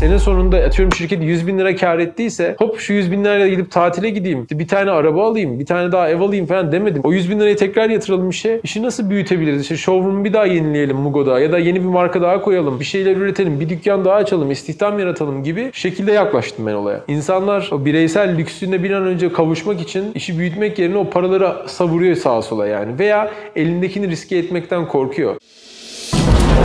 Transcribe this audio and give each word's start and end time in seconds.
Sene 0.00 0.18
sonunda 0.18 0.56
atıyorum 0.56 0.94
şirket 0.94 1.22
100 1.22 1.46
bin 1.46 1.58
lira 1.58 1.76
kar 1.76 1.98
ettiyse 1.98 2.56
hop 2.58 2.78
şu 2.78 2.92
100 2.92 3.12
bin 3.12 3.24
lirayla 3.24 3.48
gidip 3.48 3.70
tatile 3.70 4.10
gideyim. 4.10 4.46
Bir 4.50 4.68
tane 4.68 4.90
araba 4.90 5.28
alayım, 5.28 5.60
bir 5.60 5.66
tane 5.66 5.92
daha 5.92 6.08
ev 6.08 6.20
alayım 6.20 6.46
falan 6.46 6.72
demedim. 6.72 7.02
O 7.04 7.12
100 7.12 7.30
bin 7.30 7.40
lirayı 7.40 7.56
tekrar 7.56 7.90
yatıralım 7.90 8.30
işe. 8.30 8.60
İşi 8.62 8.82
nasıl 8.82 9.10
büyütebiliriz? 9.10 9.62
İşte 9.62 9.76
showroom'u 9.76 10.24
bir 10.24 10.32
daha 10.32 10.46
yenileyelim 10.46 10.96
Mugo'da 10.96 11.40
ya 11.40 11.52
da 11.52 11.58
yeni 11.58 11.80
bir 11.80 11.88
marka 11.88 12.22
daha 12.22 12.40
koyalım. 12.40 12.80
Bir 12.80 12.84
şeyler 12.84 13.16
üretelim, 13.16 13.60
bir 13.60 13.68
dükkan 13.68 14.04
daha 14.04 14.14
açalım, 14.14 14.50
istihdam 14.50 14.98
yaratalım 14.98 15.42
gibi 15.42 15.70
şekilde 15.72 16.12
yaklaştım 16.12 16.66
ben 16.66 16.74
olaya. 16.74 17.00
İnsanlar 17.08 17.68
o 17.72 17.84
bireysel 17.84 18.38
lüksüne 18.38 18.82
bir 18.82 18.90
an 18.90 19.06
önce 19.06 19.32
kavuşmak 19.32 19.80
için 19.80 20.12
işi 20.14 20.38
büyütmek 20.38 20.78
yerine 20.78 20.96
o 20.98 21.10
paraları 21.10 21.68
savuruyor 21.68 22.16
sağa 22.16 22.42
sola 22.42 22.66
yani. 22.66 22.98
Veya 22.98 23.30
elindekini 23.56 24.08
riske 24.08 24.36
etmekten 24.36 24.88
korkuyor. 24.88 25.36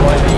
Yolda 0.02 0.31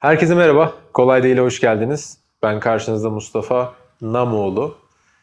Herkese 0.00 0.34
merhaba. 0.34 0.72
Kolay 0.92 1.22
Değil'e 1.22 1.40
hoş 1.40 1.60
geldiniz. 1.60 2.18
Ben 2.42 2.60
karşınızda 2.60 3.10
Mustafa 3.10 3.74
Namoğlu. 4.00 4.74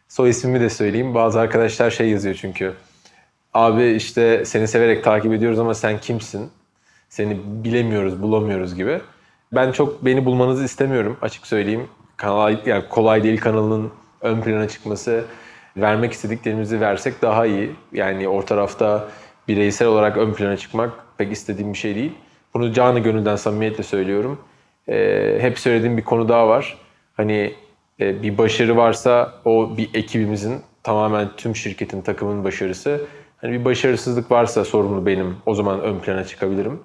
Soy 0.08 0.30
ismimi 0.30 0.60
de 0.60 0.70
söyleyeyim. 0.70 1.16
Bazı 1.16 1.40
arkadaşlar 1.40 1.92
şey 1.92 2.10
yazıyor 2.10 2.36
çünkü. 2.36 2.74
Abi 3.54 3.92
işte 3.92 4.46
seni 4.46 4.68
severek 4.68 5.04
takip 5.04 5.34
ediyoruz 5.34 5.60
ama 5.60 5.74
sen 5.74 6.00
kimsin? 6.00 6.52
Seni 7.10 7.40
bilemiyoruz, 7.46 8.22
bulamıyoruz 8.22 8.76
gibi. 8.76 9.02
Ben 9.52 9.72
çok 9.72 10.06
beni 10.06 10.26
bulmanızı 10.26 10.64
istemiyorum 10.64 11.18
açık 11.22 11.48
söyleyeyim. 11.48 11.88
Kanal, 12.18 12.58
yani 12.66 12.84
Kolay 12.90 13.24
Değil 13.24 13.42
kanalının 13.42 13.92
ön 14.22 14.42
plana 14.42 14.68
çıkması, 14.68 15.26
vermek 15.78 16.14
istediklerimizi 16.14 16.82
versek 16.82 17.22
daha 17.22 17.46
iyi. 17.46 17.76
Yani 17.92 18.28
o 18.28 18.46
tarafta 18.46 19.08
bireysel 19.48 19.88
olarak 19.88 20.18
ön 20.18 20.34
plana 20.34 20.58
çıkmak 20.58 20.92
pek 21.18 21.32
istediğim 21.32 21.74
bir 21.74 21.78
şey 21.78 21.96
değil. 21.96 22.14
Bunu 22.54 22.74
canı 22.74 23.00
gönülden 23.00 23.36
samimiyetle 23.36 23.84
söylüyorum. 23.84 24.40
Ee, 24.90 25.38
hep 25.40 25.60
söylediğim 25.60 25.98
bir 25.98 26.04
konu 26.04 26.30
daha 26.30 26.48
var. 26.48 26.78
Hani 27.14 27.54
e, 28.00 28.24
bir 28.24 28.38
başarı 28.38 28.78
varsa 28.78 29.34
o 29.46 29.78
bir 29.78 29.90
ekibimizin 29.94 30.62
tamamen 30.84 31.30
tüm 31.38 31.56
şirketin, 31.56 32.02
takımın 32.02 32.44
başarısı. 32.44 33.02
Hani 33.38 33.60
bir 33.60 33.66
başarısızlık 33.66 34.32
varsa 34.32 34.66
sorumlu 34.66 35.06
benim. 35.06 35.36
O 35.46 35.56
zaman 35.56 35.82
ön 35.82 36.00
plana 36.00 36.24
çıkabilirim. 36.24 36.80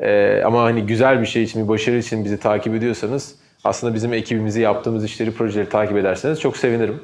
Ee, 0.00 0.42
ama 0.44 0.62
hani 0.62 0.86
güzel 0.86 1.20
bir 1.20 1.26
şey 1.26 1.42
için, 1.42 1.64
bir 1.64 1.68
başarı 1.68 1.96
için 1.96 2.24
bizi 2.24 2.40
takip 2.40 2.74
ediyorsanız 2.74 3.34
aslında 3.64 3.94
bizim 3.94 4.12
ekibimizi 4.12 4.60
yaptığımız 4.60 5.04
işleri, 5.04 5.30
projeleri 5.30 5.68
takip 5.68 5.96
ederseniz 5.96 6.40
çok 6.40 6.56
sevinirim. 6.56 7.02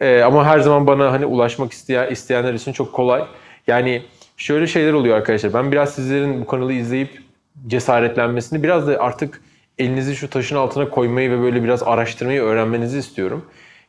Ee, 0.00 0.22
ama 0.22 0.46
her 0.46 0.60
zaman 0.60 0.86
bana 0.86 1.12
hani 1.12 1.26
ulaşmak 1.26 1.72
isteyen, 1.72 2.10
isteyenler 2.10 2.54
için 2.54 2.72
çok 2.72 2.92
kolay. 2.92 3.24
Yani 3.66 4.02
şöyle 4.36 4.66
şeyler 4.66 4.92
oluyor 4.92 5.16
arkadaşlar. 5.16 5.54
Ben 5.54 5.72
biraz 5.72 5.94
sizlerin 5.94 6.40
bu 6.40 6.46
kanalı 6.46 6.72
izleyip 6.72 7.27
cesaretlenmesini 7.66 8.62
biraz 8.62 8.88
da 8.88 9.00
artık 9.00 9.40
elinizi 9.78 10.16
şu 10.16 10.30
taşın 10.30 10.56
altına 10.56 10.88
koymayı 10.88 11.30
ve 11.30 11.40
böyle 11.40 11.64
biraz 11.64 11.82
araştırmayı 11.82 12.42
öğrenmenizi 12.42 12.98
istiyorum. 12.98 13.44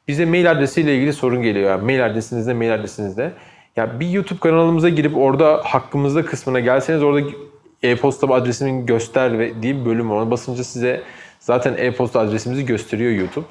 Bize 0.07 0.25
mail 0.25 0.51
adresiyle 0.51 0.95
ilgili 0.95 1.13
sorun 1.13 1.41
geliyor. 1.41 1.69
Yani 1.69 1.85
mail 1.85 2.05
adresinizde, 2.05 2.53
mail 2.53 2.73
adresinizde. 2.73 3.31
Ya 3.75 3.99
bir 3.99 4.09
YouTube 4.09 4.39
kanalımıza 4.39 4.89
girip 4.89 5.17
orada 5.17 5.61
hakkımızda 5.63 6.25
kısmına 6.25 6.59
gelseniz 6.59 7.03
orada 7.03 7.27
e-posta 7.83 8.27
adresimi 8.27 8.85
göster 8.85 9.39
ve 9.39 9.61
diye 9.61 9.75
bir 9.75 9.85
bölüm 9.85 10.09
var. 10.09 10.31
Basınca 10.31 10.63
size 10.63 11.01
zaten 11.39 11.75
e-posta 11.77 12.19
adresimizi 12.19 12.65
gösteriyor 12.65 13.11
YouTube. 13.11 13.45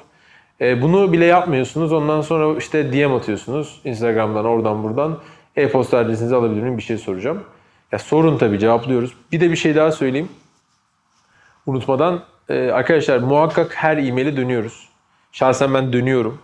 E, 0.61 0.81
bunu 0.81 1.13
bile 1.13 1.25
yapmıyorsunuz. 1.25 1.93
Ondan 1.93 2.21
sonra 2.21 2.57
işte 2.57 2.93
DM 2.93 3.13
atıyorsunuz. 3.13 3.81
Instagram'dan, 3.83 4.45
oradan, 4.45 4.83
buradan. 4.83 5.19
E-posta 5.55 5.97
adresinizi 5.97 6.35
alabilir 6.35 6.61
miyim? 6.61 6.77
Bir 6.77 6.83
şey 6.83 6.97
soracağım. 6.97 7.43
Ya 7.91 7.99
sorun 7.99 8.37
tabii 8.37 8.59
cevaplıyoruz. 8.59 9.13
Bir 9.31 9.39
de 9.39 9.51
bir 9.51 9.55
şey 9.55 9.75
daha 9.75 9.91
söyleyeyim. 9.91 10.29
Unutmadan 11.65 12.23
e, 12.49 12.71
arkadaşlar 12.71 13.17
muhakkak 13.17 13.75
her 13.75 13.97
e-maile 13.97 14.37
dönüyoruz. 14.37 14.89
Şahsen 15.31 15.73
ben 15.73 15.93
dönüyorum. 15.93 16.41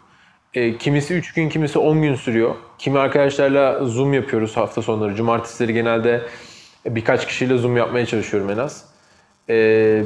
E, 0.53 0.77
kimisi 0.77 1.13
3 1.13 1.33
gün, 1.33 1.49
kimisi 1.49 1.79
10 1.79 2.01
gün 2.01 2.15
sürüyor. 2.15 2.55
Kimi 2.77 2.99
arkadaşlarla 2.99 3.85
Zoom 3.85 4.13
yapıyoruz 4.13 4.57
hafta 4.57 4.81
sonları. 4.81 5.15
Cumartesileri 5.15 5.73
genelde 5.73 6.21
birkaç 6.85 7.27
kişiyle 7.27 7.57
Zoom 7.57 7.77
yapmaya 7.77 8.05
çalışıyorum 8.05 8.49
en 8.49 8.57
az. 8.57 8.85
E, 9.49 9.55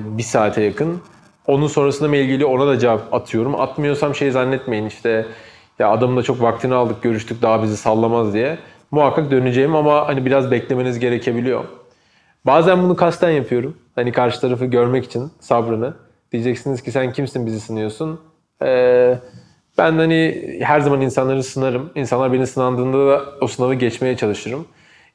bir 0.04 0.24
saate 0.24 0.62
yakın. 0.62 1.02
Onun 1.48 1.68
sonrasında 1.68 2.10
mail 2.10 2.28
geliyor 2.28 2.50
ona 2.50 2.68
da 2.68 2.80
cevap 2.80 3.14
atıyorum. 3.14 3.62
Atmıyorsam 3.62 4.16
şey 4.16 4.32
zannetmeyin 4.32 4.86
işte 4.86 5.26
ya 5.80 5.90
adamın 5.90 6.18
da 6.18 6.24
çok 6.24 6.42
vaktini 6.42 6.74
aldık 6.74 7.04
görüştük 7.04 7.42
daha 7.42 7.64
bizi 7.64 7.78
sallamaz 7.78 8.34
diye. 8.34 8.58
Muhakkak 8.92 9.32
döneceğim 9.32 9.76
ama 9.76 10.08
hani 10.08 10.26
biraz 10.26 10.52
beklemeniz 10.52 11.00
gerekebiliyor. 11.00 11.64
Bazen 12.46 12.84
bunu 12.84 12.96
kasten 12.96 13.30
yapıyorum. 13.30 13.78
Hani 13.96 14.12
karşı 14.12 14.42
tarafı 14.42 14.66
görmek 14.66 15.06
için 15.06 15.32
sabrını. 15.40 15.94
Diyeceksiniz 16.32 16.84
ki 16.84 16.92
sen 16.92 17.14
kimsin 17.14 17.46
bizi 17.46 17.60
sınıyorsun. 17.60 18.20
Ee, 18.64 19.18
ben 19.78 19.92
hani 19.92 20.58
her 20.62 20.80
zaman 20.80 21.02
insanları 21.02 21.44
sınarım. 21.44 21.92
İnsanlar 21.96 22.34
beni 22.34 22.48
sınandığında 22.48 23.08
da 23.08 23.26
o 23.42 23.48
sınavı 23.48 23.74
geçmeye 23.74 24.18
çalışırım. 24.18 24.66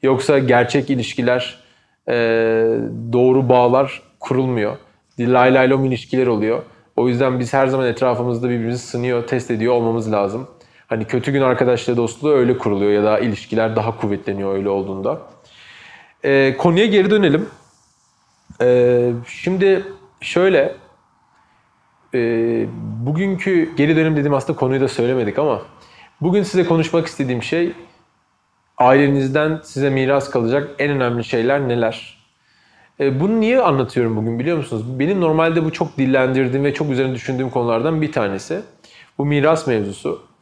Yoksa 0.03 0.39
gerçek 0.39 0.89
ilişkiler, 0.89 1.59
e, 2.07 2.13
doğru 3.13 3.49
bağlar 3.49 4.01
kurulmuyor. 4.19 4.77
Lay 5.19 5.53
lay 5.53 5.87
ilişkiler 5.87 6.27
oluyor. 6.27 6.63
O 6.95 7.07
yüzden 7.07 7.39
biz 7.39 7.53
her 7.53 7.67
zaman 7.67 7.87
etrafımızda 7.87 8.49
birbirimizi 8.49 8.79
sınıyor, 8.79 9.27
test 9.27 9.51
ediyor 9.51 9.73
olmamız 9.73 10.11
lazım. 10.11 10.47
Hani 10.87 11.05
kötü 11.05 11.31
gün 11.31 11.41
arkadaşlığı 11.41 11.97
dostluğu 11.97 12.31
öyle 12.31 12.57
kuruluyor 12.57 12.91
ya 12.91 13.03
da 13.03 13.19
ilişkiler 13.19 13.75
daha 13.75 13.97
kuvvetleniyor 13.97 14.55
öyle 14.55 14.69
olduğunda. 14.69 15.21
Ee, 16.23 16.55
konuya 16.57 16.85
geri 16.85 17.09
dönelim. 17.09 17.49
Ee, 18.61 19.11
şimdi 19.27 19.83
şöyle, 20.21 20.75
e, 22.13 22.19
bugünkü 23.05 23.75
geri 23.75 23.95
dönem 23.95 24.15
dediğim 24.15 24.33
aslında 24.33 24.59
konuyu 24.59 24.81
da 24.81 24.87
söylemedik 24.87 25.39
ama 25.39 25.61
bugün 26.21 26.43
size 26.43 26.65
konuşmak 26.65 27.07
istediğim 27.07 27.43
şey 27.43 27.71
ailenizden 28.77 29.59
size 29.63 29.89
miras 29.89 30.29
kalacak 30.29 30.69
en 30.79 30.91
önemli 30.91 31.23
şeyler 31.23 31.67
neler? 31.67 32.25
E, 32.99 33.19
bunu 33.19 33.39
niye 33.39 33.61
anlatıyorum 33.61 34.15
bugün 34.15 34.39
biliyor 34.39 34.57
musunuz? 34.57 34.99
Benim 34.99 35.21
normalde 35.21 35.65
bu 35.65 35.71
çok 35.71 35.97
dillendirdiğim 35.97 36.65
ve 36.65 36.73
çok 36.73 36.89
üzerine 36.89 37.13
düşündüğüm 37.13 37.49
konulardan 37.49 38.01
bir 38.01 38.11
tanesi. 38.11 38.61
Bu 39.17 39.25
miras 39.25 39.67
mevzusu. 39.67 40.34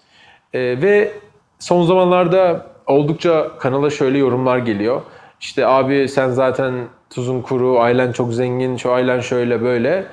E, 0.54 0.60
ve 0.60 1.12
son 1.60 1.84
zamanlarda 1.84 2.66
oldukça 2.88 3.52
kanala 3.60 3.90
şöyle 3.90 4.18
yorumlar 4.18 4.58
geliyor. 4.58 5.02
İşte 5.42 5.68
abi 5.68 6.10
sen 6.10 6.30
zaten 6.30 6.74
tuzun 7.10 7.42
kuru, 7.42 7.80
ailen 7.80 8.12
çok 8.12 8.34
zengin, 8.34 8.78
şu 8.78 8.92
ailen 8.92 9.20
şöyle 9.20 9.62
böyle. 9.62 10.06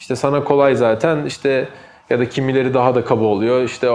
İşte 0.00 0.16
sana 0.16 0.44
kolay 0.44 0.74
zaten 0.74 1.24
işte 1.24 1.68
ya 2.10 2.18
da 2.18 2.28
kimileri 2.28 2.74
daha 2.74 2.94
da 2.94 3.04
kaba 3.04 3.24
oluyor. 3.24 3.62
İşte 3.62 3.90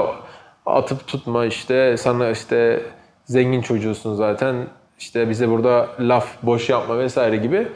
atıp 0.66 1.08
tutma 1.08 1.46
işte 1.46 1.98
sana 1.98 2.30
işte 2.30 2.82
zengin 3.26 3.62
çocuğusun 3.62 4.16
zaten. 4.16 4.56
İşte 5.00 5.30
bize 5.30 5.50
burada 5.50 5.88
laf 6.00 6.28
boş 6.44 6.70
yapma 6.70 7.00
vesaire 7.00 7.38
gibi 7.38 7.68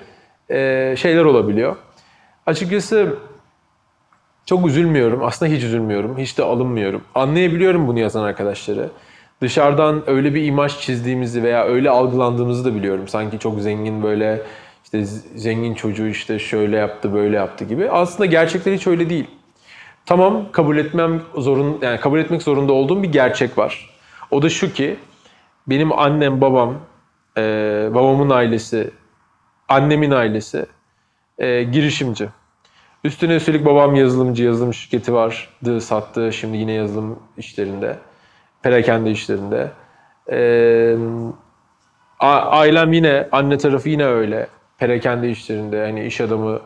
e, 0.50 0.96
şeyler 0.98 1.26
olabiliyor. 1.26 1.76
Açıkçası 2.46 3.16
çok 4.48 4.68
üzülmüyorum. 4.68 5.24
Aslında 5.24 5.52
hiç 5.52 5.64
üzülmüyorum. 5.64 6.18
Hiç 6.18 6.38
de 6.38 6.44
alınmıyorum. 6.44 7.02
Anlayabiliyorum 7.16 7.88
bunu 7.88 8.00
yazan 8.00 8.24
arkadaşları. 8.24 8.90
Dışarıdan 9.42 10.10
öyle 10.10 10.34
bir 10.34 10.46
imaj 10.46 10.80
çizdiğimizi 10.80 11.44
veya 11.44 11.66
öyle 11.66 11.90
algılandığımızı 11.90 12.66
da 12.66 12.76
biliyorum. 12.76 13.08
Sanki 13.08 13.40
çok 13.40 13.60
zengin 13.60 14.04
böyle 14.04 14.42
işte 14.84 15.06
zengin 15.36 15.74
çocuğu 15.74 16.08
işte 16.08 16.40
şöyle 16.40 16.78
yaptı 16.78 17.14
böyle 17.14 17.36
yaptı 17.36 17.66
gibi. 17.66 17.90
Aslında 17.90 18.26
gerçekler 18.26 18.74
hiç 18.74 18.88
öyle 18.88 19.10
değil. 19.10 19.28
Tamam 20.06 20.52
kabul 20.52 20.78
etmem 20.78 21.22
zorun 21.36 21.80
yani 21.82 22.00
kabul 22.00 22.20
etmek 22.20 22.42
zorunda 22.42 22.74
olduğum 22.74 23.04
bir 23.04 23.12
gerçek 23.12 23.58
var. 23.58 23.90
O 24.32 24.42
da 24.42 24.50
şu 24.50 24.74
ki 24.74 24.96
benim 25.68 26.00
annem 26.00 26.42
babam, 26.42 26.74
babamın 27.94 28.30
ailesi, 28.30 28.92
annemin 29.70 30.12
ailesi 30.12 30.66
girişimci. 31.72 32.30
Üstüne 33.08 33.36
üstelik 33.36 33.66
babam 33.66 33.96
yazılımcı, 33.96 34.44
yazılım 34.44 34.74
şirketi 34.74 35.14
vardı, 35.14 35.82
sattı. 35.82 36.34
Şimdi 36.34 36.58
yine 36.58 36.72
yazılım 36.72 37.20
işlerinde, 37.38 37.98
perakende 38.62 39.12
işlerinde. 39.12 39.72
E, 40.32 40.40
ailem 42.20 42.94
yine, 42.94 43.28
anne 43.32 43.58
tarafı 43.58 43.90
yine 43.90 44.06
öyle. 44.06 44.48
Perakende 44.78 45.30
işlerinde, 45.30 45.86
hani 45.86 46.06
iş 46.06 46.22
adamı, 46.22 46.60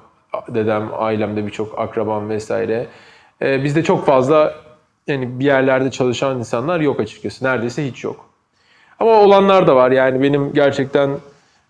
dedem, 0.47 0.89
ailemde 0.93 1.45
birçok 1.45 1.79
akrabam 1.79 2.29
vesaire. 2.29 2.87
E, 3.41 3.63
bizde 3.63 3.83
çok 3.83 4.05
fazla 4.05 4.55
yani 5.07 5.39
bir 5.39 5.45
yerlerde 5.45 5.91
çalışan 5.91 6.39
insanlar 6.39 6.79
yok 6.79 6.99
açıkçası. 6.99 7.45
Neredeyse 7.45 7.87
hiç 7.87 8.03
yok. 8.03 8.25
Ama 8.99 9.11
olanlar 9.11 9.67
da 9.67 9.75
var. 9.75 9.91
Yani 9.91 10.21
benim 10.21 10.53
gerçekten 10.53 11.09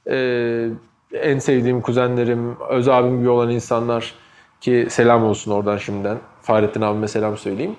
e, 0.10 0.68
en 1.14 1.40
sevdiğim 1.40 1.82
kuzenlerim, 1.82 2.56
öz 2.70 2.88
abim 2.88 3.20
gibi 3.20 3.30
olan 3.30 3.50
insanlar 3.50 4.22
ki 4.62 4.88
selam 4.90 5.24
olsun 5.24 5.52
oradan 5.52 5.78
şimdiden. 5.78 6.18
Fahrettin 6.42 6.82
abime 6.82 7.08
selam 7.08 7.38
söyleyeyim. 7.38 7.76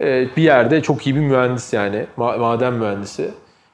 e, 0.00 0.28
bir 0.36 0.42
yerde 0.42 0.82
çok 0.82 1.06
iyi 1.06 1.16
bir 1.16 1.20
mühendis 1.20 1.72
yani 1.72 2.06
ma- 2.18 2.38
maden 2.38 2.72
mühendisi 2.72 3.30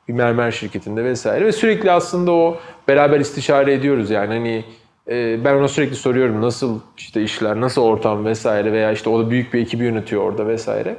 bir 0.08 0.12
mermer 0.12 0.50
şirketinde 0.50 1.04
vesaire 1.04 1.44
ve 1.46 1.52
sürekli 1.52 1.90
aslında 1.90 2.32
o 2.32 2.58
beraber 2.88 3.20
istişare 3.20 3.72
ediyoruz 3.72 4.10
yani 4.10 4.34
hani 4.34 4.64
e, 5.08 5.44
ben 5.44 5.54
ona 5.54 5.69
sürekli 5.69 5.96
soruyorum 5.96 6.43
nasıl 6.43 6.81
işte 6.99 7.22
işler 7.22 7.60
nasıl 7.60 7.82
ortam 7.82 8.25
vesaire 8.25 8.72
veya 8.72 8.93
işte 8.93 9.10
o 9.10 9.20
da 9.26 9.31
büyük 9.31 9.54
bir 9.54 9.60
ekibi 9.60 9.84
yönetiyor 9.84 10.22
orada 10.22 10.46
vesaire. 10.46 10.96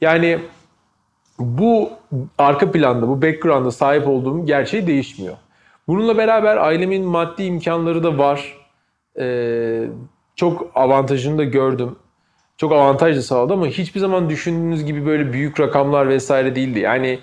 Yani 0.00 0.38
bu 1.38 1.90
arka 2.38 2.72
planda, 2.72 3.08
bu 3.08 3.22
background'a 3.22 3.70
sahip 3.70 4.08
olduğum 4.08 4.46
gerçeği 4.46 4.86
değişmiyor. 4.86 5.36
Bununla 5.88 6.16
beraber 6.18 6.56
ailemin 6.56 7.04
maddi 7.04 7.42
imkanları 7.42 8.02
da 8.02 8.18
var. 8.18 8.56
Ee, 9.18 9.84
çok 10.40 10.70
avantajını 10.74 11.38
da 11.38 11.44
gördüm. 11.44 11.96
Çok 12.56 12.72
avantaj 12.72 13.16
da 13.16 13.22
sağladı 13.22 13.52
ama 13.52 13.66
hiçbir 13.66 14.00
zaman 14.00 14.30
düşündüğünüz 14.30 14.84
gibi 14.84 15.06
böyle 15.06 15.32
büyük 15.32 15.60
rakamlar 15.60 16.08
vesaire 16.08 16.54
değildi. 16.54 16.78
Yani 16.78 17.18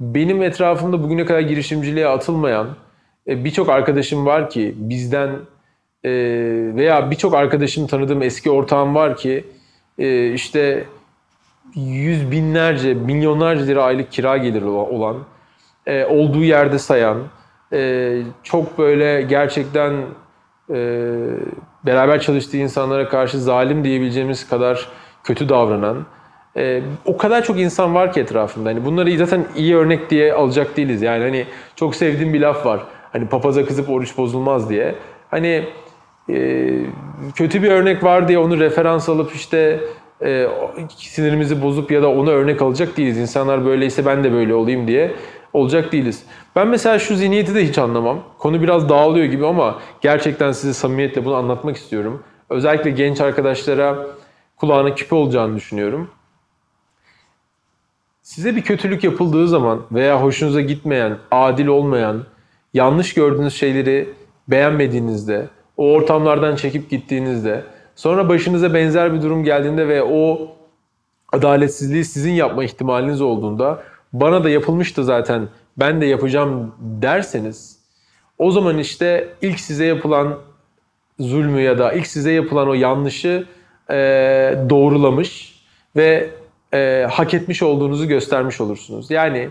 benim 0.00 0.42
etrafımda 0.42 1.02
bugüne 1.02 1.24
kadar 1.24 1.40
girişimciliğe 1.40 2.08
atılmayan 2.08 2.68
e, 3.28 3.44
birçok 3.44 3.68
arkadaşım 3.68 4.26
var 4.26 4.50
ki 4.50 4.74
bizden 4.76 5.30
e, 6.04 6.10
veya 6.74 7.10
birçok 7.10 7.34
arkadaşım 7.34 7.86
tanıdığım 7.86 8.22
eski 8.22 8.50
ortağım 8.50 8.94
var 8.94 9.16
ki 9.16 9.44
e, 9.98 10.32
işte 10.32 10.84
yüz 11.74 12.30
binlerce, 12.30 12.94
milyonlarca 12.94 13.64
lira 13.64 13.84
aylık 13.84 14.12
kira 14.12 14.36
geliri 14.36 14.64
olan, 14.64 15.16
olduğu 16.08 16.42
yerde 16.44 16.78
sayan, 16.78 17.18
çok 18.42 18.78
böyle 18.78 19.22
gerçekten 19.22 19.92
beraber 21.86 22.20
çalıştığı 22.20 22.56
insanlara 22.56 23.08
karşı 23.08 23.38
zalim 23.40 23.84
diyebileceğimiz 23.84 24.48
kadar 24.48 24.88
kötü 25.24 25.48
davranan, 25.48 26.06
e, 26.56 26.82
o 27.04 27.16
kadar 27.16 27.44
çok 27.44 27.60
insan 27.60 27.94
var 27.94 28.12
ki 28.12 28.20
etrafında. 28.20 28.68
Hani 28.68 28.84
bunları 28.84 29.18
zaten 29.18 29.44
iyi 29.56 29.76
örnek 29.76 30.10
diye 30.10 30.32
alacak 30.32 30.76
değiliz. 30.76 31.02
Yani 31.02 31.24
hani 31.24 31.46
çok 31.76 31.96
sevdiğim 31.96 32.34
bir 32.34 32.40
laf 32.40 32.66
var. 32.66 32.80
Hani 33.12 33.26
papaza 33.28 33.66
kızıp 33.66 33.90
oruç 33.90 34.16
bozulmaz 34.16 34.70
diye. 34.70 34.94
Hani 35.30 35.64
e, 36.30 36.68
kötü 37.34 37.62
bir 37.62 37.70
örnek 37.70 38.04
var 38.04 38.28
diye 38.28 38.38
onu 38.38 38.60
referans 38.60 39.08
alıp 39.08 39.34
işte 39.34 39.80
e, 40.22 40.46
sinirimizi 40.96 41.62
bozup 41.62 41.90
ya 41.90 42.02
da 42.02 42.10
onu 42.10 42.30
örnek 42.30 42.62
alacak 42.62 42.96
değiliz. 42.96 43.18
İnsanlar 43.18 43.64
böyleyse 43.64 44.06
ben 44.06 44.24
de 44.24 44.32
böyle 44.32 44.54
olayım 44.54 44.88
diye 44.88 45.10
olacak 45.52 45.92
değiliz. 45.92 46.24
Ben 46.56 46.68
mesela 46.68 46.98
şu 46.98 47.16
zihniyeti 47.16 47.54
de 47.54 47.68
hiç 47.68 47.78
anlamam. 47.78 48.22
Konu 48.38 48.62
biraz 48.62 48.88
dağılıyor 48.88 49.26
gibi 49.26 49.46
ama 49.46 49.78
gerçekten 50.00 50.52
size 50.52 50.72
samimiyetle 50.72 51.24
bunu 51.24 51.34
anlatmak 51.34 51.76
istiyorum. 51.76 52.22
Özellikle 52.50 52.90
genç 52.90 53.20
arkadaşlara 53.20 54.06
kulağına 54.56 54.94
küpe 54.94 55.14
olacağını 55.14 55.56
düşünüyorum. 55.56 56.10
Size 58.22 58.56
bir 58.56 58.62
kötülük 58.62 59.04
yapıldığı 59.04 59.48
zaman 59.48 59.82
veya 59.92 60.22
hoşunuza 60.22 60.60
gitmeyen, 60.60 61.18
adil 61.30 61.66
olmayan, 61.66 62.24
yanlış 62.74 63.14
gördüğünüz 63.14 63.54
şeyleri 63.54 64.08
beğenmediğinizde, 64.48 65.48
o 65.76 65.92
ortamlardan 65.92 66.56
çekip 66.56 66.90
gittiğinizde, 66.90 67.64
sonra 67.96 68.28
başınıza 68.28 68.74
benzer 68.74 69.14
bir 69.14 69.22
durum 69.22 69.44
geldiğinde 69.44 69.88
ve 69.88 70.02
o 70.02 70.48
adaletsizliği 71.32 72.04
sizin 72.04 72.32
yapma 72.32 72.64
ihtimaliniz 72.64 73.20
olduğunda 73.20 73.82
bana 74.12 74.44
da 74.44 74.50
yapılmıştı 74.50 75.04
zaten 75.04 75.48
ben 75.76 76.00
de 76.00 76.06
yapacağım 76.06 76.74
derseniz 76.80 77.80
o 78.38 78.50
zaman 78.50 78.78
işte 78.78 79.28
ilk 79.42 79.60
size 79.60 79.84
yapılan 79.84 80.38
zulmü 81.18 81.60
ya 81.60 81.78
da 81.78 81.92
ilk 81.92 82.06
size 82.06 82.32
yapılan 82.32 82.68
o 82.68 82.74
yanlışı 82.74 83.46
e, 83.90 83.94
doğrulamış 84.70 85.60
ve 85.96 86.30
e, 86.74 87.06
hak 87.10 87.34
etmiş 87.34 87.62
olduğunuzu 87.62 88.08
göstermiş 88.08 88.60
olursunuz. 88.60 89.10
Yani 89.10 89.48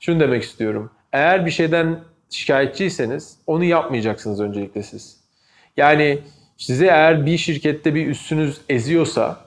şunu 0.00 0.20
demek 0.20 0.42
istiyorum. 0.42 0.90
Eğer 1.12 1.46
bir 1.46 1.50
şeyden 1.50 2.00
şikayetçiyseniz 2.30 3.36
onu 3.46 3.64
yapmayacaksınız 3.64 4.40
öncelikle 4.40 4.82
siz. 4.82 5.16
Yani 5.76 6.18
size 6.56 6.86
eğer 6.86 7.26
bir 7.26 7.38
şirkette 7.38 7.94
bir 7.94 8.06
üstünüz 8.06 8.60
eziyorsa 8.68 9.40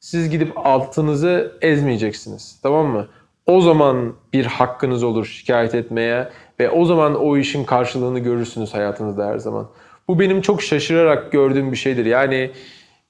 siz 0.00 0.30
gidip 0.30 0.52
altınızı 0.66 1.58
ezmeyeceksiniz. 1.60 2.58
Tamam 2.62 2.86
mı? 2.86 3.08
O 3.48 3.60
zaman 3.60 4.14
bir 4.32 4.46
hakkınız 4.46 5.02
olur 5.02 5.26
şikayet 5.26 5.74
etmeye 5.74 6.28
ve 6.60 6.70
o 6.70 6.84
zaman 6.84 7.14
o 7.14 7.36
işin 7.36 7.64
karşılığını 7.64 8.18
görürsünüz 8.18 8.74
hayatınızda 8.74 9.26
her 9.26 9.38
zaman. 9.38 9.68
Bu 10.08 10.20
benim 10.20 10.40
çok 10.40 10.62
şaşırarak 10.62 11.32
gördüğüm 11.32 11.72
bir 11.72 11.76
şeydir. 11.76 12.06
Yani 12.06 12.50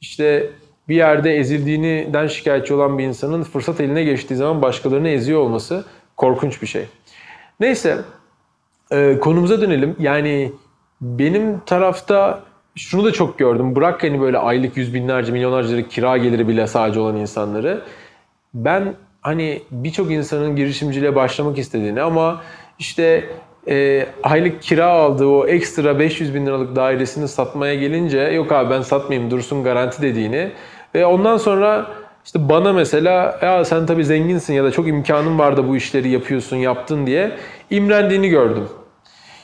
işte 0.00 0.50
bir 0.88 0.96
yerde 0.96 1.36
ezildiğinden 1.36 2.26
şikayetçi 2.26 2.74
olan 2.74 2.98
bir 2.98 3.04
insanın 3.04 3.42
fırsat 3.42 3.80
eline 3.80 4.04
geçtiği 4.04 4.34
zaman 4.34 4.62
başkalarını 4.62 5.08
eziyor 5.08 5.40
olması 5.40 5.84
korkunç 6.16 6.62
bir 6.62 6.66
şey. 6.66 6.84
Neyse 7.60 7.98
e, 8.90 9.18
konumuza 9.20 9.60
dönelim. 9.60 9.96
Yani 9.98 10.52
benim 11.00 11.60
tarafta 11.66 12.42
şunu 12.74 13.04
da 13.04 13.12
çok 13.12 13.38
gördüm. 13.38 13.76
Bırak 13.76 14.02
hani 14.02 14.20
böyle 14.20 14.38
aylık 14.38 14.76
yüz 14.76 14.94
binlerce, 14.94 15.32
milyonlarca 15.32 15.88
kira 15.88 16.16
geliri 16.16 16.48
bile 16.48 16.66
sadece 16.66 17.00
olan 17.00 17.16
insanları. 17.16 17.82
Ben 18.54 18.94
hani 19.28 19.62
birçok 19.70 20.10
insanın 20.10 20.56
girişimciliğe 20.56 21.14
başlamak 21.14 21.58
istediğini 21.58 22.02
ama 22.02 22.42
işte 22.78 23.24
e, 23.68 24.06
aylık 24.22 24.62
kira 24.62 24.86
aldığı 24.86 25.26
o 25.26 25.46
ekstra 25.46 25.98
500 25.98 26.34
bin 26.34 26.46
liralık 26.46 26.76
dairesini 26.76 27.28
satmaya 27.28 27.74
gelince 27.74 28.18
yok 28.18 28.52
abi 28.52 28.70
ben 28.70 28.82
satmayayım 28.82 29.30
dursun 29.30 29.64
garanti 29.64 30.02
dediğini 30.02 30.50
ve 30.94 31.06
ondan 31.06 31.36
sonra 31.36 31.90
işte 32.24 32.48
bana 32.48 32.72
mesela 32.72 33.38
ya 33.42 33.64
sen 33.64 33.86
tabii 33.86 34.04
zenginsin 34.04 34.54
ya 34.54 34.64
da 34.64 34.70
çok 34.70 34.88
imkanın 34.88 35.38
var 35.38 35.56
da 35.56 35.68
bu 35.68 35.76
işleri 35.76 36.08
yapıyorsun 36.08 36.56
yaptın 36.56 37.06
diye 37.06 37.32
imrendiğini 37.70 38.28
gördüm. 38.28 38.68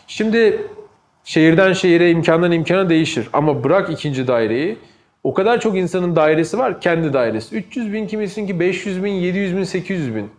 Şimdi 0.06 0.66
şehirden 1.24 1.72
şehire, 1.72 2.10
imkandan 2.10 2.52
imkana 2.52 2.88
değişir. 2.88 3.28
Ama 3.32 3.64
bırak 3.64 3.90
ikinci 3.90 4.26
daireyi. 4.26 4.78
O 5.24 5.34
kadar 5.34 5.60
çok 5.60 5.76
insanın 5.76 6.16
dairesi 6.16 6.58
var, 6.58 6.80
kendi 6.80 7.12
dairesi. 7.12 7.56
300 7.56 7.92
bin 7.92 8.06
kimisin 8.06 8.46
ki 8.46 8.60
500 8.60 9.04
bin, 9.04 9.12
700 9.12 9.56
bin, 9.56 9.64
800 9.64 10.14
bin. 10.14 10.30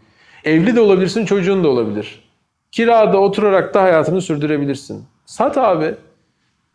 Evli 0.44 0.76
de 0.76 0.82
olabilirsin, 0.82 1.26
çocuğun 1.26 1.64
da 1.64 1.68
olabilir. 1.68 2.24
Kirada 2.72 3.18
oturarak 3.18 3.74
da 3.74 3.84
hayatını 3.84 4.22
sürdürebilirsin. 4.22 5.04
Sat 5.26 5.58
abi. 5.58 5.96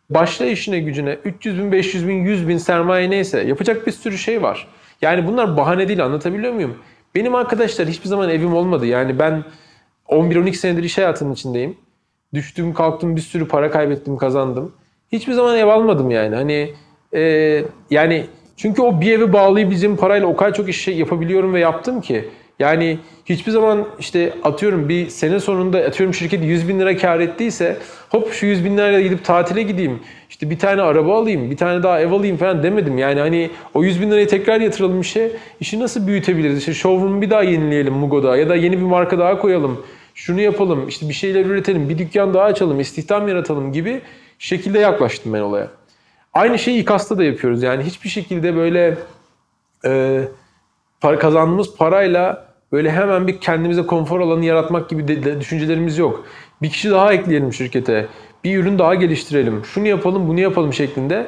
Başla 0.09 0.45
işine 0.45 0.79
gücüne. 0.79 1.17
300 1.25 1.57
bin, 1.57 1.71
500 1.71 2.07
bin, 2.07 2.13
100 2.13 2.47
bin 2.47 2.57
sermaye 2.57 3.09
neyse. 3.09 3.41
Yapacak 3.41 3.87
bir 3.87 3.91
sürü 3.91 4.17
şey 4.17 4.41
var. 4.41 4.67
Yani 5.01 5.27
bunlar 5.27 5.57
bahane 5.57 5.87
değil 5.87 6.05
anlatabiliyor 6.05 6.53
muyum? 6.53 6.77
Benim 7.15 7.35
arkadaşlar 7.35 7.87
hiçbir 7.87 8.09
zaman 8.09 8.29
evim 8.29 8.53
olmadı. 8.53 8.85
Yani 8.85 9.19
ben 9.19 9.43
11-12 10.07 10.53
senedir 10.53 10.83
iş 10.83 10.97
hayatının 10.97 11.33
içindeyim. 11.33 11.77
Düştüm 12.33 12.73
kalktım 12.73 13.15
bir 13.15 13.21
sürü 13.21 13.47
para 13.47 13.71
kaybettim 13.71 14.17
kazandım. 14.17 14.73
Hiçbir 15.11 15.33
zaman 15.33 15.57
ev 15.57 15.67
almadım 15.67 16.11
yani. 16.11 16.35
Hani 16.35 16.73
e, 17.13 17.63
yani 17.89 18.25
çünkü 18.57 18.81
o 18.81 19.01
bir 19.01 19.11
evi 19.11 19.33
bağlayabileceğim 19.33 19.97
parayla 19.97 20.27
o 20.27 20.35
kadar 20.35 20.53
çok 20.53 20.69
iş 20.69 20.81
şey 20.81 20.97
yapabiliyorum 20.97 21.53
ve 21.53 21.59
yaptım 21.59 22.01
ki. 22.01 22.25
Yani 22.59 22.99
hiçbir 23.25 23.51
zaman 23.51 23.87
işte 23.99 24.33
atıyorum 24.43 24.89
bir 24.89 25.07
sene 25.09 25.39
sonunda 25.39 25.77
atıyorum 25.77 26.13
şirket 26.13 26.43
100 26.43 26.67
bin 26.67 26.79
lira 26.79 26.97
kar 26.97 27.19
ettiyse 27.19 27.77
hop 28.09 28.33
şu 28.33 28.45
100 28.45 28.65
bin 28.65 28.77
lirayla 28.77 29.01
gidip 29.01 29.25
tatile 29.25 29.61
gideyim. 29.63 29.99
İşte 30.29 30.49
bir 30.49 30.59
tane 30.59 30.81
araba 30.81 31.21
alayım, 31.21 31.51
bir 31.51 31.57
tane 31.57 31.83
daha 31.83 32.01
ev 32.01 32.11
alayım 32.11 32.37
falan 32.37 32.63
demedim. 32.63 32.97
Yani 32.97 33.19
hani 33.19 33.49
o 33.73 33.83
100 33.83 34.01
bin 34.01 34.11
lirayı 34.11 34.27
tekrar 34.27 34.61
yatıralım 34.61 35.01
işe. 35.01 35.31
İşi 35.59 35.79
nasıl 35.79 36.07
büyütebiliriz? 36.07 36.57
İşte 36.59 36.73
showroom'u 36.73 37.21
bir 37.21 37.29
daha 37.29 37.43
yenileyelim 37.43 37.93
Mugo'da 37.93 38.37
ya 38.37 38.49
da 38.49 38.55
yeni 38.55 38.77
bir 38.77 38.85
marka 38.85 39.19
daha 39.19 39.39
koyalım 39.39 39.85
şunu 40.15 40.41
yapalım, 40.41 40.87
işte 40.87 41.09
bir 41.09 41.13
şeyler 41.13 41.45
üretelim, 41.45 41.89
bir 41.89 41.97
dükkan 41.97 42.33
daha 42.33 42.43
açalım, 42.43 42.79
istihdam 42.79 43.27
yaratalım 43.27 43.73
gibi 43.73 44.01
şekilde 44.39 44.79
yaklaştım 44.79 45.33
ben 45.33 45.39
olaya. 45.39 45.67
Aynı 46.33 46.59
şeyi 46.59 46.81
İKAS'ta 46.81 47.17
da 47.17 47.23
yapıyoruz. 47.23 47.63
Yani 47.63 47.83
hiçbir 47.83 48.09
şekilde 48.09 48.55
böyle 48.55 48.97
e, 49.85 50.21
para, 51.01 51.19
kazandığımız 51.19 51.75
parayla 51.75 52.45
böyle 52.71 52.91
hemen 52.91 53.27
bir 53.27 53.41
kendimize 53.41 53.81
konfor 53.81 54.19
alanı 54.19 54.45
yaratmak 54.45 54.89
gibi 54.89 55.07
de, 55.07 55.23
de, 55.23 55.39
düşüncelerimiz 55.39 55.97
yok. 55.97 56.25
Bir 56.61 56.69
kişi 56.69 56.91
daha 56.91 57.13
ekleyelim 57.13 57.53
şirkete, 57.53 58.07
bir 58.43 58.57
ürün 58.57 58.79
daha 58.79 58.95
geliştirelim, 58.95 59.65
şunu 59.65 59.87
yapalım, 59.87 60.27
bunu 60.27 60.39
yapalım 60.39 60.73
şeklinde 60.73 61.27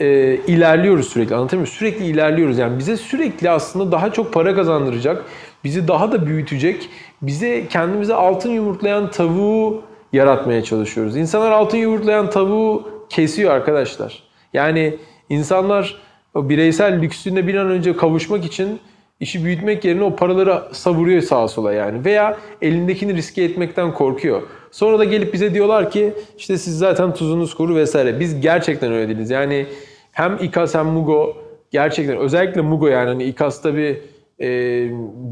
e, 0.00 0.36
ilerliyoruz 0.46 1.08
sürekli. 1.08 1.34
Anlatabiliyor 1.34 1.68
muyum? 1.68 1.78
Sürekli 1.78 2.04
ilerliyoruz. 2.04 2.58
Yani 2.58 2.78
bize 2.78 2.96
sürekli 2.96 3.50
aslında 3.50 3.92
daha 3.92 4.12
çok 4.12 4.32
para 4.32 4.54
kazandıracak, 4.54 5.24
bizi 5.64 5.88
daha 5.88 6.12
da 6.12 6.26
büyütecek, 6.26 6.88
bize 7.22 7.68
kendimize 7.68 8.14
altın 8.14 8.50
yumurtlayan 8.50 9.10
tavuğu 9.10 9.82
yaratmaya 10.12 10.64
çalışıyoruz. 10.64 11.16
İnsanlar 11.16 11.50
altın 11.50 11.78
yumurtlayan 11.78 12.30
tavuğu 12.30 12.88
kesiyor 13.08 13.50
arkadaşlar. 13.54 14.31
Yani 14.52 14.96
insanlar 15.30 16.00
o 16.34 16.48
bireysel 16.48 17.00
lüksüne 17.02 17.46
bir 17.46 17.54
an 17.54 17.70
önce 17.70 17.96
kavuşmak 17.96 18.44
için 18.44 18.80
işi 19.20 19.44
büyütmek 19.44 19.84
yerine 19.84 20.02
o 20.04 20.16
paraları 20.16 20.62
savuruyor 20.72 21.22
sağa 21.22 21.48
sola 21.48 21.72
yani. 21.72 22.04
Veya 22.04 22.36
elindekini 22.62 23.14
riske 23.14 23.42
etmekten 23.42 23.94
korkuyor. 23.94 24.42
Sonra 24.70 24.98
da 24.98 25.04
gelip 25.04 25.34
bize 25.34 25.54
diyorlar 25.54 25.90
ki 25.90 26.12
işte 26.38 26.58
siz 26.58 26.78
zaten 26.78 27.14
tuzunuz 27.14 27.54
kuru 27.54 27.76
vesaire. 27.76 28.20
Biz 28.20 28.40
gerçekten 28.40 28.92
öyle 28.92 29.08
değiliz. 29.08 29.30
Yani 29.30 29.66
hem 30.12 30.38
İKAS 30.42 30.74
hem 30.74 30.86
Mugo 30.86 31.36
gerçekten 31.70 32.16
özellikle 32.16 32.60
Mugo 32.60 32.86
yani 32.86 33.08
hani 33.08 33.24
İKAS'ta 33.24 33.76
bir 33.76 33.96
e, 34.40 34.48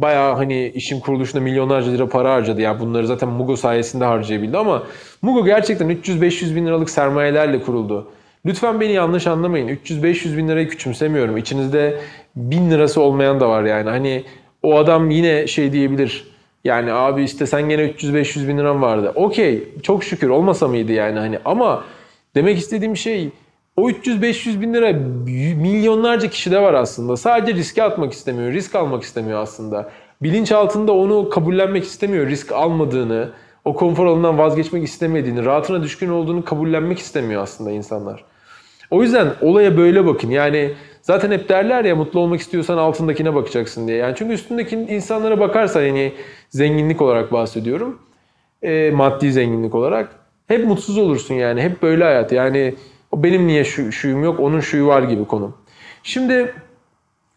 bayağı 0.02 0.34
hani 0.34 0.68
işin 0.68 1.00
kuruluşunda 1.00 1.44
milyonlarca 1.44 1.90
lira 1.90 2.08
para 2.08 2.34
harcadı. 2.34 2.60
Yani 2.60 2.80
bunları 2.80 3.06
zaten 3.06 3.28
Mugo 3.28 3.56
sayesinde 3.56 4.04
harcayabildi 4.04 4.58
ama 4.58 4.82
Mugo 5.22 5.44
gerçekten 5.44 5.90
300-500 5.90 6.56
bin 6.56 6.66
liralık 6.66 6.90
sermayelerle 6.90 7.62
kuruldu. 7.62 8.10
Lütfen 8.46 8.80
beni 8.80 8.92
yanlış 8.92 9.26
anlamayın. 9.26 9.68
300-500 9.68 10.36
bin 10.36 10.48
lirayı 10.48 10.68
küçümsemiyorum. 10.68 11.36
İçinizde 11.36 12.00
1000 12.36 12.70
lirası 12.70 13.00
olmayan 13.00 13.40
da 13.40 13.48
var 13.48 13.64
yani. 13.64 13.90
Hani 13.90 14.24
o 14.62 14.76
adam 14.76 15.10
yine 15.10 15.46
şey 15.46 15.72
diyebilir. 15.72 16.30
Yani 16.64 16.92
abi 16.92 17.24
işte 17.24 17.46
sen 17.46 17.68
gene 17.68 17.82
300-500 17.82 18.48
bin 18.48 18.58
liran 18.58 18.82
vardı. 18.82 19.12
Okey 19.14 19.68
çok 19.82 20.04
şükür 20.04 20.28
olmasa 20.28 20.68
mıydı 20.68 20.92
yani 20.92 21.18
hani 21.18 21.38
ama 21.44 21.84
demek 22.34 22.58
istediğim 22.58 22.96
şey 22.96 23.30
o 23.76 23.90
300-500 23.90 24.60
bin 24.60 24.74
lira 24.74 24.92
milyonlarca 25.62 26.30
kişide 26.30 26.62
var 26.62 26.74
aslında. 26.74 27.16
Sadece 27.16 27.54
riske 27.54 27.82
atmak 27.82 28.12
istemiyor, 28.12 28.52
risk 28.52 28.74
almak 28.74 29.02
istemiyor 29.02 29.42
aslında. 29.42 29.90
Bilinç 30.22 30.52
altında 30.52 30.92
onu 30.92 31.28
kabullenmek 31.28 31.84
istemiyor, 31.84 32.26
risk 32.26 32.52
almadığını, 32.52 33.28
o 33.70 33.74
konfor 33.74 34.06
alanından 34.06 34.38
vazgeçmek 34.38 34.84
istemediğini, 34.84 35.44
rahatına 35.44 35.82
düşkün 35.82 36.08
olduğunu 36.08 36.44
kabullenmek 36.44 36.98
istemiyor 36.98 37.42
aslında 37.42 37.70
insanlar. 37.70 38.24
O 38.90 39.02
yüzden 39.02 39.28
olaya 39.40 39.76
böyle 39.76 40.06
bakın. 40.06 40.30
Yani 40.30 40.70
zaten 41.02 41.30
hep 41.30 41.48
derler 41.48 41.84
ya 41.84 41.96
mutlu 41.96 42.20
olmak 42.20 42.40
istiyorsan 42.40 42.78
altındakine 42.78 43.34
bakacaksın 43.34 43.88
diye. 43.88 43.96
Yani 43.96 44.14
çünkü 44.16 44.34
üstündeki 44.34 44.76
insanlara 44.76 45.40
bakarsan 45.40 45.82
yani 45.82 46.12
zenginlik 46.48 47.02
olarak 47.02 47.32
bahsediyorum. 47.32 47.98
E, 48.62 48.90
maddi 48.90 49.32
zenginlik 49.32 49.74
olarak. 49.74 50.08
Hep 50.48 50.66
mutsuz 50.66 50.98
olursun 50.98 51.34
yani. 51.34 51.62
Hep 51.62 51.82
böyle 51.82 52.04
hayat. 52.04 52.32
Yani 52.32 52.74
benim 53.14 53.46
niye 53.46 53.64
şu, 53.64 53.92
şuyum 53.92 54.24
yok, 54.24 54.40
onun 54.40 54.60
şuyu 54.60 54.86
var 54.86 55.02
gibi 55.02 55.24
konu. 55.24 55.52
Şimdi 56.02 56.54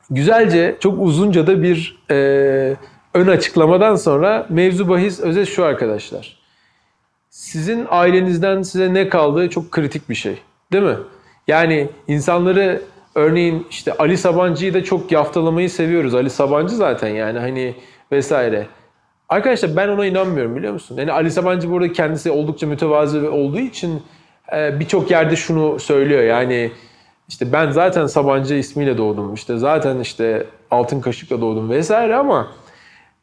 güzelce, 0.09 0.75
çok 0.79 1.01
uzunca 1.01 1.47
da 1.47 1.63
bir 1.63 2.03
e, 2.11 2.75
ön 3.13 3.27
açıklamadan 3.27 3.95
sonra 3.95 4.45
mevzu 4.49 4.89
bahis 4.89 5.19
özet 5.19 5.47
şu 5.47 5.65
arkadaşlar. 5.65 6.37
Sizin 7.29 7.87
ailenizden 7.89 8.61
size 8.61 8.93
ne 8.93 9.09
kaldığı 9.09 9.49
çok 9.49 9.71
kritik 9.71 10.09
bir 10.09 10.15
şey. 10.15 10.37
Değil 10.71 10.83
mi? 10.83 10.97
Yani 11.47 11.89
insanları 12.07 12.81
örneğin 13.15 13.67
işte 13.69 13.93
Ali 13.93 14.17
Sabancı'yı 14.17 14.73
da 14.73 14.83
çok 14.83 15.11
yaftalamayı 15.11 15.69
seviyoruz. 15.69 16.15
Ali 16.15 16.29
Sabancı 16.29 16.75
zaten 16.75 17.07
yani 17.07 17.39
hani 17.39 17.75
vesaire. 18.11 18.67
Arkadaşlar 19.29 19.75
ben 19.75 19.87
ona 19.87 20.05
inanmıyorum 20.05 20.55
biliyor 20.55 20.73
musun? 20.73 20.97
Yani 20.97 21.11
Ali 21.11 21.31
Sabancı 21.31 21.71
burada 21.71 21.93
kendisi 21.93 22.31
oldukça 22.31 22.67
mütevazi 22.67 23.19
olduğu 23.19 23.59
için 23.59 24.01
e, 24.55 24.79
birçok 24.79 25.11
yerde 25.11 25.35
şunu 25.35 25.79
söylüyor. 25.79 26.23
Yani 26.23 26.71
işte 27.27 27.51
ben 27.51 27.71
zaten 27.71 28.05
Sabancı 28.05 28.55
ismiyle 28.55 28.97
doğdum. 28.97 29.33
İşte 29.33 29.57
zaten 29.57 29.99
işte 29.99 30.45
altın 30.71 31.01
kaşıkla 31.01 31.41
doğdum 31.41 31.69
vesaire 31.69 32.15
ama 32.15 32.47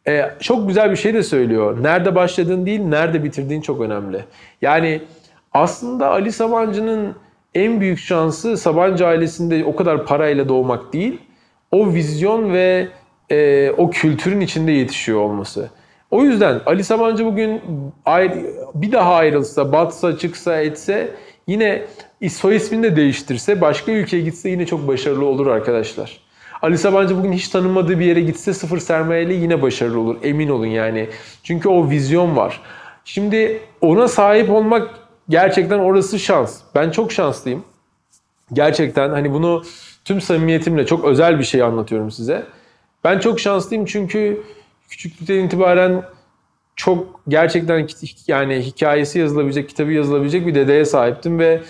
e, 0.09 0.30
çok 0.40 0.69
güzel 0.69 0.90
bir 0.90 0.97
şey 0.97 1.14
de 1.14 1.23
söylüyor. 1.23 1.83
Nerede 1.83 2.14
başladığın 2.14 2.66
değil, 2.66 2.80
nerede 2.80 3.25
bitirdiğin 3.25 3.61
çok 3.61 3.80
önemli. 3.80 4.25
Yani 4.62 5.02
aslında 5.52 6.11
Ali 6.11 6.33
Sabancı'nın 6.33 7.14
en 7.54 7.80
büyük 7.80 7.99
şansı 7.99 8.57
Sabancı 8.57 9.07
ailesinde 9.07 9.64
o 9.64 9.76
kadar 9.76 10.07
parayla 10.07 10.49
doğmak 10.49 10.92
değil, 10.92 11.21
o 11.73 11.92
vizyon 11.95 12.52
ve 12.52 12.88
e, 13.30 13.71
o 13.71 13.90
kültürün 13.90 14.40
içinde 14.40 14.73
yetişiyor 14.73 15.21
olması. 15.21 15.71
O 16.11 16.25
yüzden 16.25 16.61
Ali 16.66 16.85
Sabancı 16.85 17.25
bugün 17.25 17.61
bir 18.75 18.92
daha 18.92 19.14
ayrılsa, 19.14 19.73
batsa, 19.73 20.19
çıksa, 20.19 20.61
etse 20.61 21.11
yine 21.47 21.83
soy 22.28 22.57
ismini 22.57 22.83
de 22.83 22.97
değiştirse, 22.97 23.61
başka 23.61 23.92
ülkeye 23.92 24.23
gitse 24.23 24.49
yine 24.49 24.66
çok 24.66 24.88
başarılı 24.88 25.25
olur 25.26 25.47
arkadaşlar. 25.47 26.29
Ali 26.62 26.79
Sabancı 26.79 27.19
bugün 27.19 27.33
hiç 27.33 27.49
tanınmadığı 27.49 27.99
bir 27.99 28.05
yere 28.05 28.21
gitse 28.21 28.55
sıfır 28.55 28.79
sermayeyle 28.79 29.35
yine 29.35 29.62
başarılı 29.62 30.00
olur. 30.00 30.17
Emin 30.23 30.49
olun 30.49 30.67
yani. 30.67 31.09
Çünkü 31.43 31.69
o 31.69 31.90
vizyon 31.90 32.37
var. 32.37 32.61
Şimdi 33.05 33.61
ona 33.81 34.09
sahip 34.09 34.50
olmak 34.50 34.90
gerçekten 35.29 35.79
orası 35.79 36.19
şans. 36.19 36.61
Ben 36.75 36.90
çok 36.90 37.12
şanslıyım. 37.12 37.64
Gerçekten 38.52 39.11
hani 39.11 39.33
bunu 39.33 39.62
tüm 40.05 40.21
samimiyetimle 40.21 40.87
çok 40.87 41.05
özel 41.05 41.38
bir 41.38 41.45
şey 41.45 41.62
anlatıyorum 41.62 42.11
size. 42.11 42.47
Ben 43.05 43.19
çok 43.19 43.40
şanslıyım 43.40 43.85
çünkü 43.85 44.43
küçüklükten 44.88 45.45
itibaren 45.45 46.02
çok 46.76 47.21
gerçekten 47.29 47.88
yani 48.26 48.61
hikayesi 48.61 49.19
yazılabilecek, 49.19 49.69
kitabı 49.69 49.93
yazılabilecek 49.93 50.47
bir 50.47 50.55
dedeye 50.55 50.85
sahiptim 50.85 51.38
ve 51.38 51.61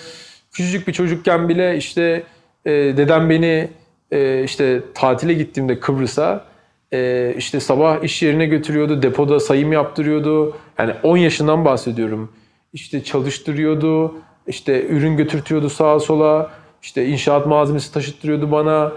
küçücük 0.52 0.88
bir 0.88 0.92
çocukken 0.92 1.48
bile 1.48 1.76
işte 1.76 2.22
e, 2.64 2.70
dedem 2.70 3.30
beni 3.30 3.68
e, 4.10 4.44
işte 4.44 4.82
tatile 4.94 5.32
gittiğimde 5.32 5.80
Kıbrıs'a 5.80 6.44
e, 6.92 7.34
işte 7.36 7.60
sabah 7.60 8.02
iş 8.02 8.22
yerine 8.22 8.46
götürüyordu, 8.46 9.02
depoda 9.02 9.40
sayım 9.40 9.72
yaptırıyordu. 9.72 10.56
Yani 10.78 10.94
10 11.02 11.16
yaşından 11.16 11.64
bahsediyorum. 11.64 12.32
İşte 12.72 13.04
çalıştırıyordu, 13.04 14.14
işte 14.46 14.86
ürün 14.86 15.16
götürtüyordu 15.16 15.70
sağa 15.70 16.00
sola, 16.00 16.50
işte 16.82 17.06
inşaat 17.06 17.46
malzemesi 17.46 17.92
taşıttırıyordu 17.92 18.52
bana. 18.52 18.92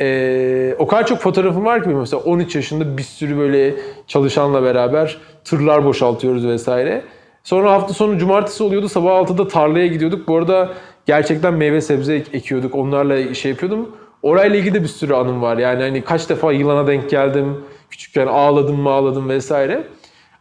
Ee, 0.00 0.74
o 0.78 0.86
kadar 0.86 1.06
çok 1.06 1.18
fotoğrafım 1.18 1.64
var 1.64 1.82
ki 1.82 1.88
mesela 1.88 2.22
13 2.22 2.56
yaşında 2.56 2.98
bir 2.98 3.02
sürü 3.02 3.38
böyle 3.38 3.74
çalışanla 4.06 4.62
beraber 4.62 5.18
tırlar 5.44 5.84
boşaltıyoruz 5.84 6.46
vesaire. 6.46 7.02
Sonra 7.44 7.72
hafta 7.72 7.94
sonu 7.94 8.18
cumartesi 8.18 8.62
oluyordu 8.62 8.88
sabah 8.88 9.10
6'da 9.10 9.48
tarlaya 9.48 9.86
gidiyorduk. 9.86 10.28
Bu 10.28 10.36
arada 10.36 10.74
gerçekten 11.06 11.54
meyve 11.54 11.80
sebze 11.80 12.14
ek- 12.14 12.30
ekiyorduk 12.36 12.74
onlarla 12.74 13.34
şey 13.34 13.50
yapıyordum. 13.50 13.96
Orayla 14.22 14.56
ilgili 14.56 14.74
de 14.74 14.82
bir 14.82 14.88
sürü 14.88 15.14
anım 15.14 15.42
var. 15.42 15.58
Yani 15.58 15.82
hani 15.82 16.02
kaç 16.04 16.28
defa 16.28 16.52
yılana 16.52 16.86
denk 16.86 17.10
geldim. 17.10 17.64
Küçükken 17.90 18.26
ağladım 18.26 18.80
mı 18.80 18.90
ağladım 18.90 19.28
vesaire. 19.28 19.84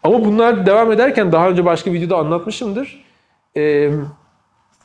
Ama 0.03 0.25
bunlar 0.25 0.65
devam 0.65 0.91
ederken 0.91 1.31
daha 1.31 1.49
önce 1.49 1.65
başka 1.65 1.93
videoda 1.93 2.17
anlatmışımdır. 2.17 3.05
Ee, 3.57 3.91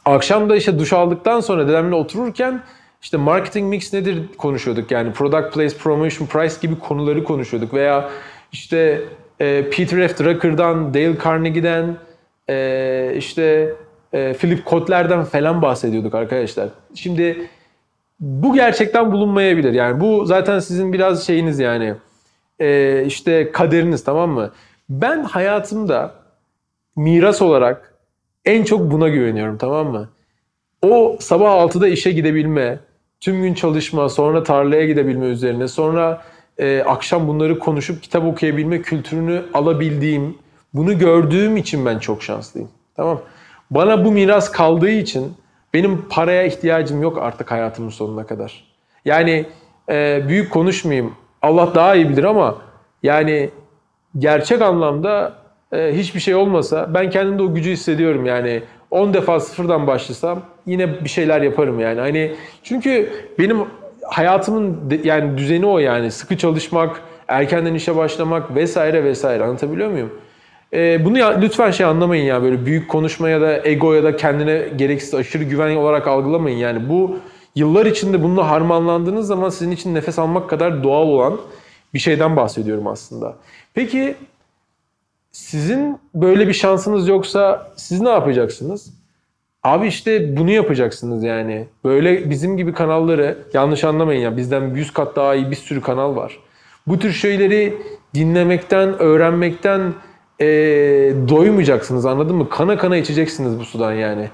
akşam 0.04 0.50
da 0.50 0.56
işte 0.56 0.78
duş 0.78 0.92
aldıktan 0.92 1.40
sonra 1.40 1.68
dedemle 1.68 1.94
otururken 1.94 2.62
işte 3.02 3.16
marketing 3.16 3.68
mix 3.68 3.92
nedir 3.92 4.22
konuşuyorduk 4.38 4.90
yani 4.90 5.12
product 5.12 5.54
place, 5.54 5.76
promotion 5.76 6.26
price 6.26 6.54
gibi 6.62 6.78
konuları 6.78 7.24
konuşuyorduk 7.24 7.74
veya 7.74 8.10
işte 8.52 9.02
e, 9.40 9.70
Peter 9.70 10.08
F. 10.08 10.24
Drucker'dan, 10.24 10.94
Dale 10.94 11.18
Carnegie'den, 11.24 11.96
e, 12.48 13.14
işte 13.16 13.74
e, 14.12 14.34
Philip 14.34 14.64
Kotler'den 14.64 15.24
falan 15.24 15.62
bahsediyorduk 15.62 16.14
arkadaşlar. 16.14 16.68
Şimdi 16.94 17.48
bu 18.22 18.54
gerçekten 18.54 19.12
bulunmayabilir. 19.12 19.72
Yani 19.72 20.00
bu 20.00 20.26
zaten 20.26 20.58
sizin 20.58 20.92
biraz 20.92 21.26
şeyiniz 21.26 21.58
yani 21.58 21.94
e, 22.60 23.02
işte 23.06 23.52
kaderiniz 23.52 24.04
tamam 24.04 24.30
mı? 24.30 24.52
Ben 24.88 25.24
hayatımda 25.24 26.14
miras 26.96 27.42
olarak 27.42 27.94
en 28.44 28.64
çok 28.64 28.90
buna 28.90 29.08
güveniyorum 29.08 29.58
tamam 29.58 29.86
mı? 29.86 30.08
O 30.82 31.16
sabah 31.20 31.50
6'da 31.50 31.88
işe 31.88 32.12
gidebilme, 32.12 32.78
tüm 33.20 33.42
gün 33.42 33.54
çalışma, 33.54 34.08
sonra 34.08 34.42
tarlaya 34.42 34.86
gidebilme 34.86 35.26
üzerine, 35.26 35.68
sonra 35.68 36.22
e, 36.58 36.82
akşam 36.86 37.28
bunları 37.28 37.58
konuşup 37.58 38.02
kitap 38.02 38.24
okuyabilme 38.24 38.82
kültürünü 38.82 39.42
alabildiğim, 39.54 40.38
bunu 40.74 40.98
gördüğüm 40.98 41.56
için 41.56 41.86
ben 41.86 41.98
çok 41.98 42.22
şanslıyım. 42.22 42.68
Tamam 42.96 43.20
Bana 43.70 44.04
bu 44.04 44.12
miras 44.12 44.52
kaldığı 44.52 44.90
için 44.90 45.32
benim 45.74 46.08
paraya 46.08 46.42
ihtiyacım 46.42 47.02
yok 47.02 47.18
artık 47.18 47.50
hayatımın 47.50 47.90
sonuna 47.90 48.26
kadar. 48.26 48.64
Yani 49.04 49.46
e, 49.88 50.22
büyük 50.28 50.50
konuşmayayım. 50.50 51.14
Allah 51.42 51.74
daha 51.74 51.94
iyi 51.94 52.08
bilir 52.08 52.24
ama 52.24 52.58
yani 53.02 53.50
gerçek 54.18 54.62
anlamda 54.62 55.32
e, 55.72 55.92
hiçbir 55.94 56.20
şey 56.20 56.34
olmasa 56.34 56.94
ben 56.94 57.10
kendimde 57.10 57.42
o 57.42 57.54
gücü 57.54 57.70
hissediyorum 57.70 58.26
yani 58.26 58.62
10 58.90 59.14
defa 59.14 59.40
sıfırdan 59.40 59.86
başlasam 59.86 60.42
yine 60.66 61.04
bir 61.04 61.08
şeyler 61.08 61.42
yaparım 61.42 61.80
yani 61.80 62.00
hani 62.00 62.34
çünkü 62.62 63.12
benim 63.38 63.58
hayatımın 64.02 65.00
yani 65.04 65.38
düzeni 65.38 65.66
o 65.66 65.78
yani 65.78 66.10
sıkı 66.10 66.36
çalışmak 66.36 67.02
erkenden 67.28 67.74
işe 67.74 67.96
başlamak 67.96 68.54
vesaire 68.54 69.04
vesaire 69.04 69.44
anlatabiliyor 69.44 69.90
muyum? 69.90 70.12
E, 70.74 71.04
bunu 71.04 71.18
ya, 71.18 71.38
lütfen 71.38 71.70
şey 71.70 71.86
anlamayın 71.86 72.24
ya 72.24 72.42
böyle 72.42 72.66
büyük 72.66 72.88
konuşma 72.88 73.28
ya 73.28 73.40
da 73.40 73.68
ego 73.68 73.94
ya 73.94 74.02
da 74.02 74.16
kendine 74.16 74.68
gereksiz 74.76 75.14
aşırı 75.14 75.44
güven 75.44 75.76
olarak 75.76 76.06
algılamayın 76.06 76.56
yani 76.56 76.88
bu 76.88 77.18
yıllar 77.54 77.86
içinde 77.86 78.22
bununla 78.22 78.50
harmanlandığınız 78.50 79.26
zaman 79.26 79.48
sizin 79.48 79.70
için 79.70 79.94
nefes 79.94 80.18
almak 80.18 80.50
kadar 80.50 80.82
doğal 80.82 81.06
olan 81.06 81.40
bir 81.94 81.98
şeyden 81.98 82.36
bahsediyorum 82.36 82.86
aslında. 82.86 83.36
Peki 83.74 84.14
sizin 85.32 85.98
böyle 86.14 86.48
bir 86.48 86.52
şansınız 86.52 87.08
yoksa 87.08 87.72
siz 87.76 88.00
ne 88.00 88.08
yapacaksınız? 88.08 88.92
Abi 89.62 89.86
işte 89.86 90.36
bunu 90.36 90.50
yapacaksınız 90.50 91.24
yani. 91.24 91.66
Böyle 91.84 92.30
bizim 92.30 92.56
gibi 92.56 92.72
kanalları 92.72 93.38
yanlış 93.54 93.84
anlamayın 93.84 94.20
ya 94.20 94.36
bizden 94.36 94.74
100 94.74 94.92
kat 94.92 95.16
daha 95.16 95.34
iyi 95.34 95.50
bir 95.50 95.56
sürü 95.56 95.80
kanal 95.80 96.16
var. 96.16 96.38
Bu 96.86 96.98
tür 96.98 97.12
şeyleri 97.12 97.74
dinlemekten, 98.14 98.98
öğrenmekten 98.98 99.94
eee, 100.40 101.28
doymayacaksınız 101.28 102.06
anladın 102.06 102.36
mı? 102.36 102.48
Kana 102.48 102.78
kana 102.78 102.96
içeceksiniz 102.96 103.58
bu 103.58 103.64
sudan 103.64 103.92
yani. 103.92 104.28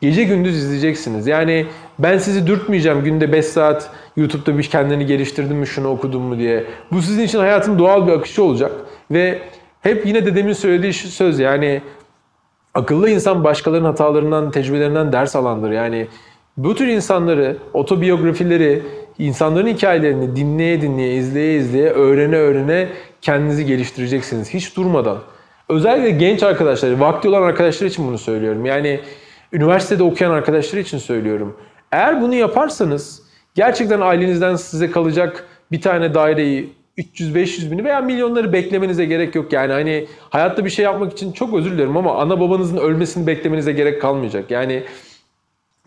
Gece 0.00 0.24
gündüz 0.24 0.56
izleyeceksiniz. 0.56 1.26
Yani 1.26 1.66
ben 1.98 2.18
sizi 2.18 2.46
dürtmeyeceğim 2.46 3.04
günde 3.04 3.32
5 3.32 3.44
saat 3.44 3.90
YouTube'da 4.16 4.58
bir 4.58 4.62
kendini 4.62 5.06
geliştirdin 5.06 5.56
mi 5.56 5.66
şunu 5.66 5.88
okudun 5.88 6.22
mu 6.22 6.38
diye. 6.38 6.64
Bu 6.92 7.02
sizin 7.02 7.22
için 7.22 7.38
hayatın 7.38 7.78
doğal 7.78 8.06
bir 8.06 8.12
akışı 8.12 8.42
olacak. 8.42 8.72
Ve 9.10 9.38
hep 9.80 10.06
yine 10.06 10.26
dedemin 10.26 10.52
söylediği 10.52 10.92
söz 10.92 11.38
yani 11.38 11.80
akıllı 12.74 13.10
insan 13.10 13.44
başkalarının 13.44 13.86
hatalarından, 13.86 14.50
tecrübelerinden 14.50 15.12
ders 15.12 15.36
alandır. 15.36 15.70
Yani 15.70 16.06
bu 16.56 16.74
tür 16.74 16.86
insanları, 16.86 17.56
otobiyografileri, 17.72 18.82
insanların 19.18 19.66
hikayelerini 19.66 20.36
dinleye 20.36 20.80
dinleye, 20.82 21.16
izleye 21.16 21.58
izleye, 21.58 21.90
öğrene 21.90 22.36
öğrene 22.36 22.88
kendinizi 23.22 23.66
geliştireceksiniz. 23.66 24.54
Hiç 24.54 24.76
durmadan. 24.76 25.18
Özellikle 25.68 26.10
genç 26.10 26.42
arkadaşlar, 26.42 26.92
vakti 26.92 27.28
olan 27.28 27.42
arkadaşlar 27.42 27.86
için 27.86 28.06
bunu 28.06 28.18
söylüyorum. 28.18 28.66
Yani 28.66 29.00
üniversitede 29.52 30.02
okuyan 30.02 30.30
arkadaşlar 30.30 30.78
için 30.78 30.98
söylüyorum. 30.98 31.56
Eğer 31.92 32.22
bunu 32.22 32.34
yaparsanız 32.34 33.22
gerçekten 33.54 34.00
ailenizden 34.00 34.56
size 34.56 34.90
kalacak 34.90 35.44
bir 35.72 35.80
tane 35.80 36.14
daireyi 36.14 36.72
300-500 36.98 37.70
bini 37.70 37.84
veya 37.84 38.00
milyonları 38.00 38.52
beklemenize 38.52 39.04
gerek 39.04 39.34
yok. 39.34 39.52
Yani 39.52 39.72
hani 39.72 40.06
hayatta 40.30 40.64
bir 40.64 40.70
şey 40.70 40.84
yapmak 40.84 41.12
için 41.12 41.32
çok 41.32 41.54
özür 41.54 41.72
dilerim 41.72 41.96
ama 41.96 42.16
ana 42.16 42.40
babanızın 42.40 42.76
ölmesini 42.76 43.26
beklemenize 43.26 43.72
gerek 43.72 44.00
kalmayacak. 44.00 44.50
Yani 44.50 44.82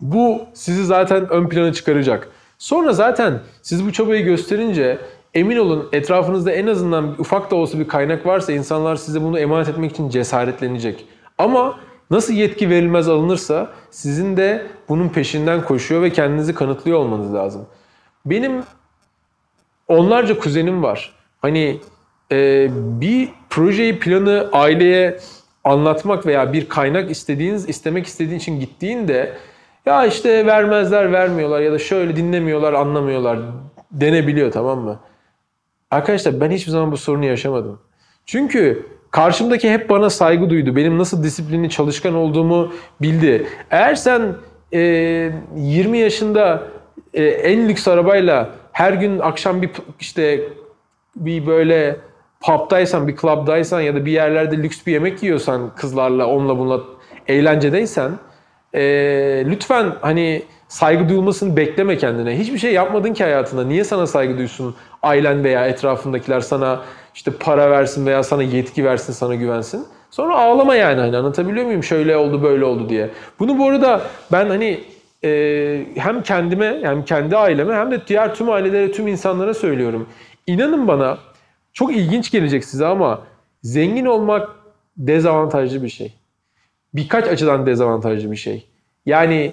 bu 0.00 0.42
sizi 0.54 0.84
zaten 0.84 1.28
ön 1.28 1.48
plana 1.48 1.72
çıkaracak. 1.72 2.28
Sonra 2.58 2.92
zaten 2.92 3.40
siz 3.62 3.86
bu 3.86 3.92
çabayı 3.92 4.24
gösterince 4.24 4.98
emin 5.34 5.56
olun 5.56 5.88
etrafınızda 5.92 6.52
en 6.52 6.66
azından 6.66 7.14
ufak 7.18 7.50
da 7.50 7.56
olsa 7.56 7.78
bir 7.78 7.88
kaynak 7.88 8.26
varsa 8.26 8.52
insanlar 8.52 8.96
size 8.96 9.22
bunu 9.22 9.38
emanet 9.38 9.68
etmek 9.68 9.90
için 9.90 10.08
cesaretlenecek. 10.08 11.06
Ama 11.38 11.78
nasıl 12.10 12.32
yetki 12.32 12.70
verilmez 12.70 13.08
alınırsa 13.08 13.70
sizin 13.90 14.36
de 14.36 14.66
bunun 14.88 15.08
peşinden 15.08 15.64
koşuyor 15.64 16.02
ve 16.02 16.10
kendinizi 16.10 16.54
kanıtlıyor 16.54 16.98
olmanız 16.98 17.34
lazım. 17.34 17.66
Benim 18.26 18.62
onlarca 19.88 20.38
kuzenim 20.38 20.82
var. 20.82 21.14
Hani 21.42 21.80
e, 22.32 22.68
bir 22.72 23.28
projeyi, 23.50 23.98
planı 23.98 24.48
aileye 24.52 25.18
anlatmak 25.64 26.26
veya 26.26 26.52
bir 26.52 26.68
kaynak 26.68 27.10
istediğiniz, 27.10 27.68
istemek 27.68 28.06
istediğin 28.06 28.38
için 28.38 28.60
gittiğinde 28.60 29.32
ya 29.86 30.06
işte 30.06 30.46
vermezler, 30.46 31.12
vermiyorlar 31.12 31.60
ya 31.60 31.72
da 31.72 31.78
şöyle 31.78 32.16
dinlemiyorlar, 32.16 32.72
anlamıyorlar 32.72 33.38
denebiliyor 33.90 34.52
tamam 34.52 34.78
mı? 34.78 35.00
Arkadaşlar 35.90 36.40
ben 36.40 36.50
hiçbir 36.50 36.70
zaman 36.72 36.92
bu 36.92 36.96
sorunu 36.96 37.24
yaşamadım. 37.24 37.80
Çünkü 38.26 38.86
karşımdaki 39.10 39.70
hep 39.70 39.90
bana 39.90 40.10
saygı 40.10 40.50
duydu. 40.50 40.76
Benim 40.76 40.98
nasıl 40.98 41.22
disiplinli, 41.22 41.70
çalışkan 41.70 42.14
olduğumu 42.14 42.72
bildi. 43.02 43.46
Eğer 43.70 43.94
sen 43.94 44.34
e, 44.72 44.80
20 45.56 45.98
yaşında 45.98 46.62
e, 47.14 47.24
en 47.24 47.68
lüks 47.68 47.88
arabayla 47.88 48.50
her 48.72 48.92
gün 48.92 49.18
akşam 49.18 49.62
bir 49.62 49.70
işte 50.00 50.40
bir 51.16 51.46
böyle 51.46 51.96
pub'daysan, 52.40 53.08
bir 53.08 53.16
club'daysan 53.16 53.80
ya 53.80 53.94
da 53.94 54.06
bir 54.06 54.12
yerlerde 54.12 54.56
lüks 54.56 54.86
bir 54.86 54.92
yemek 54.92 55.22
yiyorsan 55.22 55.74
kızlarla, 55.76 56.26
onunla 56.26 56.58
bununla 56.58 56.80
eğlencedeysen 57.28 58.10
e, 58.74 58.80
lütfen 59.46 59.92
hani 60.00 60.42
saygı 60.68 61.08
duyulmasını 61.08 61.56
bekleme 61.56 61.96
kendine. 61.96 62.38
Hiçbir 62.38 62.58
şey 62.58 62.72
yapmadın 62.72 63.12
ki 63.12 63.24
hayatında. 63.24 63.64
Niye 63.64 63.84
sana 63.84 64.06
saygı 64.06 64.38
duysun? 64.38 64.76
Ailen 65.02 65.44
veya 65.44 65.66
etrafındakiler 65.66 66.40
sana 66.40 66.80
işte 67.14 67.30
para 67.30 67.70
versin 67.70 68.06
veya 68.06 68.22
sana 68.22 68.42
yetki 68.42 68.84
versin, 68.84 69.12
sana 69.12 69.34
güvensin. 69.34 69.86
Sonra 70.10 70.36
ağlama 70.36 70.74
yani 70.74 71.00
hani 71.00 71.16
anlatabiliyor 71.16 71.66
muyum? 71.66 71.84
Şöyle 71.84 72.16
oldu, 72.16 72.42
böyle 72.42 72.64
oldu 72.64 72.88
diye. 72.88 73.10
Bunu 73.38 73.58
bu 73.58 73.68
arada 73.68 74.02
ben 74.32 74.46
hani 74.46 74.80
e, 75.24 75.86
hem 75.94 76.22
kendime 76.22 76.78
hem 76.82 77.04
kendi 77.04 77.36
aileme 77.36 77.74
hem 77.74 77.90
de 77.90 78.06
diğer 78.06 78.34
tüm 78.34 78.50
ailelere, 78.50 78.92
tüm 78.92 79.06
insanlara 79.06 79.54
söylüyorum. 79.54 80.08
İnanın 80.46 80.88
bana 80.88 81.18
çok 81.72 81.96
ilginç 81.96 82.30
gelecek 82.30 82.64
size 82.64 82.86
ama 82.86 83.20
zengin 83.62 84.06
olmak 84.06 84.48
dezavantajlı 84.96 85.82
bir 85.82 85.88
şey 85.88 86.12
birkaç 86.94 87.28
açıdan 87.28 87.66
dezavantajlı 87.66 88.30
bir 88.30 88.36
şey. 88.36 88.66
Yani 89.06 89.52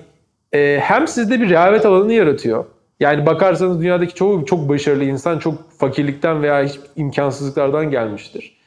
e, 0.53 0.79
hem 0.81 1.07
sizde 1.07 1.41
bir 1.41 1.49
rehavet 1.49 1.85
alanı 1.85 2.13
yaratıyor. 2.13 2.65
Yani 2.99 3.25
bakarsanız 3.25 3.81
dünyadaki 3.81 4.13
çoğu 4.13 4.45
çok 4.45 4.69
başarılı 4.69 5.03
insan 5.03 5.39
çok 5.39 5.71
fakirlikten 5.71 6.41
veya 6.41 6.63
hiç 6.63 6.79
imkansızlıklardan 6.95 7.91
gelmiştir. 7.91 8.57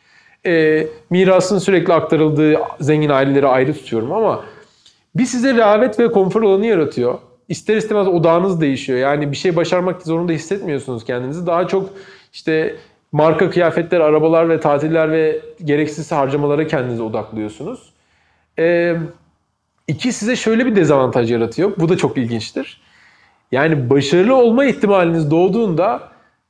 E, 0.47 0.87
mirasın 1.11 1.59
sürekli 1.59 1.93
aktarıldığı 1.93 2.59
zengin 2.81 3.09
aileleri 3.09 3.47
ayrı 3.47 3.75
tutuyorum 3.75 4.13
ama 4.13 4.45
bir 5.15 5.25
size 5.25 5.55
rehavet 5.55 6.01
ve 6.01 6.13
konfor 6.13 6.43
alanı 6.43 6.67
yaratıyor. 6.67 7.19
İster 7.49 7.77
istemez 7.77 8.09
odağınız 8.09 8.61
değişiyor. 8.61 8.99
Yani 8.99 9.31
bir 9.31 9.37
şey 9.37 9.57
başarmak 9.57 10.03
zorunda 10.03 10.33
hissetmiyorsunuz 10.33 11.05
kendinizi. 11.05 11.47
Daha 11.47 11.69
çok 11.69 11.91
işte 12.33 12.77
marka 13.13 13.51
kıyafetler, 13.51 14.01
arabalar 14.01 14.49
ve 14.49 14.61
tatiller 14.61 15.13
ve 15.13 15.41
gereksiz 15.65 16.13
harcamalara 16.13 16.67
kendinizi 16.67 17.03
odaklıyorsunuz. 17.03 17.93
Ee, 18.59 18.97
iki 19.89 20.13
size 20.13 20.37
şöyle 20.37 20.67
bir 20.67 20.77
dezavantaj 20.77 21.33
yaratıyor. 21.33 21.73
Bu 21.79 21.89
da 21.89 21.97
çok 21.97 22.19
ilginçtir. 22.19 22.81
Yani 23.53 23.91
başarılı 23.91 24.37
olma 24.37 24.65
ihtimaliniz 24.65 25.31
doğduğunda 25.31 26.01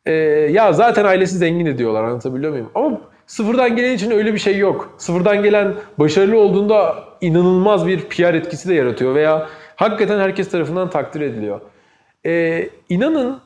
e, 0.06 0.12
ya 0.52 0.72
zaten 0.72 1.04
ailesi 1.04 1.38
zengin 1.38 1.66
ediyorlar 1.66 2.04
anlatabiliyor 2.04 2.52
muyum? 2.52 2.70
Ama 2.74 3.00
sıfırdan 3.26 3.76
gelen 3.76 3.94
için 3.94 4.10
öyle 4.10 4.34
bir 4.34 4.38
şey 4.38 4.58
yok. 4.58 4.94
Sıfırdan 4.98 5.42
gelen 5.42 5.74
başarılı 5.98 6.38
olduğunda 6.38 7.04
inanılmaz 7.20 7.86
bir 7.86 8.00
PR 8.00 8.34
etkisi 8.34 8.68
de 8.68 8.74
yaratıyor 8.74 9.14
veya 9.14 9.46
hakikaten 9.76 10.18
herkes 10.18 10.50
tarafından 10.50 10.90
takdir 10.90 11.20
ediliyor. 11.20 11.60
Ee, 12.26 12.68
inanın 12.88 13.40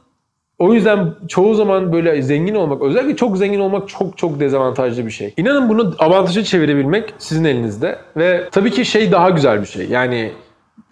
o 0.58 0.74
yüzden 0.74 1.14
çoğu 1.28 1.54
zaman 1.54 1.92
böyle 1.92 2.22
zengin 2.22 2.54
olmak, 2.54 2.82
özellikle 2.82 3.16
çok 3.16 3.38
zengin 3.38 3.60
olmak 3.60 3.88
çok 3.88 4.18
çok 4.18 4.40
dezavantajlı 4.40 5.06
bir 5.06 5.10
şey. 5.10 5.34
İnanın 5.36 5.68
bunu 5.68 5.94
avantaja 5.98 6.44
çevirebilmek 6.44 7.14
sizin 7.18 7.44
elinizde 7.44 7.98
ve 8.16 8.48
tabii 8.52 8.70
ki 8.70 8.84
şey 8.84 9.12
daha 9.12 9.30
güzel 9.30 9.60
bir 9.60 9.66
şey. 9.66 9.86
Yani 9.86 10.32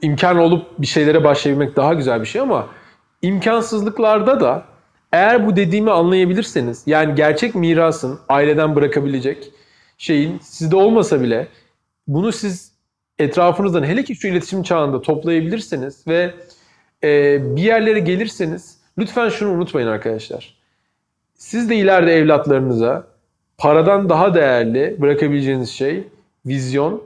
imkan 0.02 0.38
olup 0.38 0.66
bir 0.78 0.86
şeylere 0.86 1.24
başlayabilmek 1.24 1.76
daha 1.76 1.94
güzel 1.94 2.20
bir 2.20 2.26
şey 2.26 2.40
ama 2.40 2.66
imkansızlıklarda 3.22 4.40
da 4.40 4.64
eğer 5.12 5.46
bu 5.46 5.56
dediğimi 5.56 5.90
anlayabilirseniz 5.90 6.82
yani 6.86 7.14
gerçek 7.14 7.54
mirasın 7.54 8.18
aileden 8.28 8.76
bırakabilecek 8.76 9.52
şeyin 9.98 10.38
sizde 10.42 10.76
olmasa 10.76 11.20
bile 11.20 11.48
bunu 12.06 12.32
siz 12.32 12.72
etrafınızdan 13.18 13.82
hele 13.82 14.04
ki 14.04 14.14
şu 14.14 14.28
iletişim 14.28 14.62
çağında 14.62 15.02
toplayabilirseniz 15.02 16.06
ve 16.06 16.34
e, 17.04 17.38
bir 17.56 17.62
yerlere 17.62 17.98
gelirseniz 17.98 18.78
lütfen 18.98 19.28
şunu 19.28 19.52
unutmayın 19.52 19.88
arkadaşlar. 19.88 20.60
Siz 21.34 21.70
de 21.70 21.76
ileride 21.76 22.16
evlatlarınıza 22.16 23.06
paradan 23.58 24.08
daha 24.08 24.34
değerli 24.34 24.96
bırakabileceğiniz 24.98 25.70
şey 25.70 26.08
vizyon, 26.46 27.02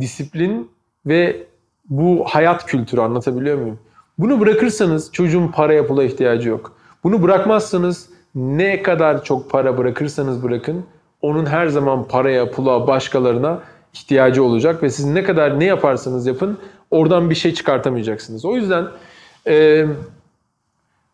disiplin 0.00 0.70
ve 1.06 1.46
bu 1.90 2.24
hayat 2.28 2.66
kültürü 2.66 3.00
anlatabiliyor 3.00 3.58
muyum? 3.58 3.78
Bunu 4.18 4.40
bırakırsanız 4.40 5.12
çocuğun 5.12 5.48
paraya 5.48 5.86
pula 5.86 6.04
ihtiyacı 6.04 6.48
yok. 6.48 6.72
Bunu 7.04 7.22
bırakmazsanız 7.22 8.08
ne 8.34 8.82
kadar 8.82 9.24
çok 9.24 9.50
para 9.50 9.78
bırakırsanız 9.78 10.42
bırakın 10.42 10.84
onun 11.22 11.46
her 11.46 11.66
zaman 11.66 12.08
paraya, 12.08 12.50
pula, 12.50 12.86
başkalarına 12.86 13.60
ihtiyacı 13.94 14.44
olacak 14.44 14.82
ve 14.82 14.90
siz 14.90 15.06
ne 15.06 15.24
kadar 15.24 15.60
ne 15.60 15.64
yaparsanız 15.64 16.26
yapın 16.26 16.58
oradan 16.90 17.30
bir 17.30 17.34
şey 17.34 17.54
çıkartamayacaksınız. 17.54 18.44
O 18.44 18.56
yüzden 18.56 18.86
e, 19.46 19.86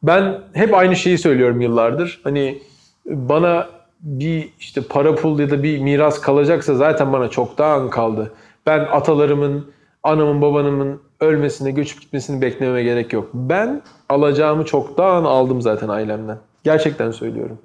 ben 0.02 0.40
hep 0.52 0.74
aynı 0.74 0.96
şeyi 0.96 1.18
söylüyorum 1.18 1.61
yıllardır. 1.61 2.20
Hani 2.24 2.62
bana 3.06 3.68
bir 4.00 4.48
işte 4.59 4.80
para 4.80 5.14
pul 5.14 5.38
ya 5.38 5.50
da 5.50 5.62
bir 5.62 5.78
miras 5.78 6.20
kalacaksa 6.20 6.74
zaten 6.74 7.12
bana 7.12 7.28
çoktan 7.28 7.90
kaldı. 7.90 8.33
Ben 8.66 8.78
atalarımın, 8.78 9.70
anamın, 10.03 10.43
babamın 10.43 11.01
ölmesini, 11.21 11.75
göçüp 11.75 12.01
gitmesini 12.01 12.43
beklememe 12.43 12.83
gerek 12.83 13.13
yok. 13.13 13.29
Ben 13.35 13.83
alacağımı 14.09 14.65
çoktan 14.65 15.25
aldım 15.25 15.63
zaten 15.63 15.89
ailemden. 15.89 16.39
Gerçekten 16.65 17.11
söylüyorum. 17.11 17.59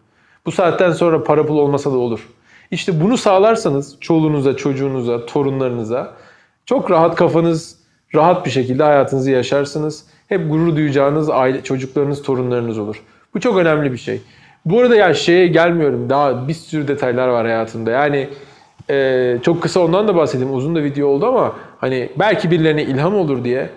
Bu 0.46 0.52
saatten 0.52 0.92
sonra 0.92 1.24
para 1.24 1.46
pul 1.46 1.58
olmasa 1.58 1.92
da 1.92 1.98
olur. 1.98 2.30
İşte 2.72 3.02
bunu 3.02 3.18
sağlarsanız 3.18 3.98
çoluğunuza, 4.00 4.58
çocuğunuza, 4.58 5.26
torunlarınıza 5.26 6.14
çok 6.66 6.92
rahat 6.92 7.16
kafanız 7.16 7.80
rahat 8.16 8.46
bir 8.46 8.52
şekilde 8.52 8.84
hayatınızı 8.84 9.32
yaşarsınız. 9.32 10.06
Hep 10.28 10.50
gurur 10.50 10.76
duyacağınız 10.76 11.30
aile, 11.30 11.64
çocuklarınız, 11.64 12.22
torunlarınız 12.22 12.78
olur. 12.78 13.02
Bu 13.34 13.40
çok 13.40 13.58
önemli 13.58 13.92
bir 13.92 13.98
şey. 13.98 14.22
Bu 14.66 14.80
arada 14.80 14.96
ya 14.96 15.14
şeye 15.14 15.48
gelmiyorum. 15.48 16.10
Daha 16.10 16.48
bir 16.48 16.54
sürü 16.54 16.88
detaylar 16.88 17.28
var 17.28 17.46
hayatımda. 17.46 17.92
Yani 17.92 18.30
e, 18.90 19.38
çok 19.42 19.62
kısa 19.62 19.80
ondan 19.80 20.08
da 20.08 20.16
bahsedeyim. 20.16 20.54
Uzun 20.54 20.76
da 20.76 20.84
video 20.84 21.08
oldu 21.08 21.26
ama 21.26 21.54
hani 21.86 22.10
belki 22.20 22.52
birilerine 22.52 22.84
ilham 22.84 23.16
olur 23.16 23.44
diye. 23.44 23.70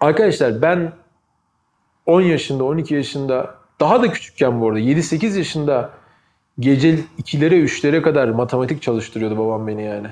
Arkadaşlar 0.00 0.62
ben 0.62 0.92
10 2.06 2.20
yaşında, 2.20 2.64
12 2.64 2.94
yaşında 2.94 3.54
daha 3.80 4.02
da 4.02 4.12
küçükken 4.12 4.60
bu 4.60 4.68
arada 4.68 4.80
7-8 4.80 5.38
yaşında 5.38 5.90
gece 6.58 6.94
2'lere 7.22 7.64
3'lere 7.64 8.02
kadar 8.02 8.28
matematik 8.28 8.82
çalıştırıyordu 8.82 9.38
babam 9.38 9.66
beni 9.66 9.84
yani. 9.84 10.06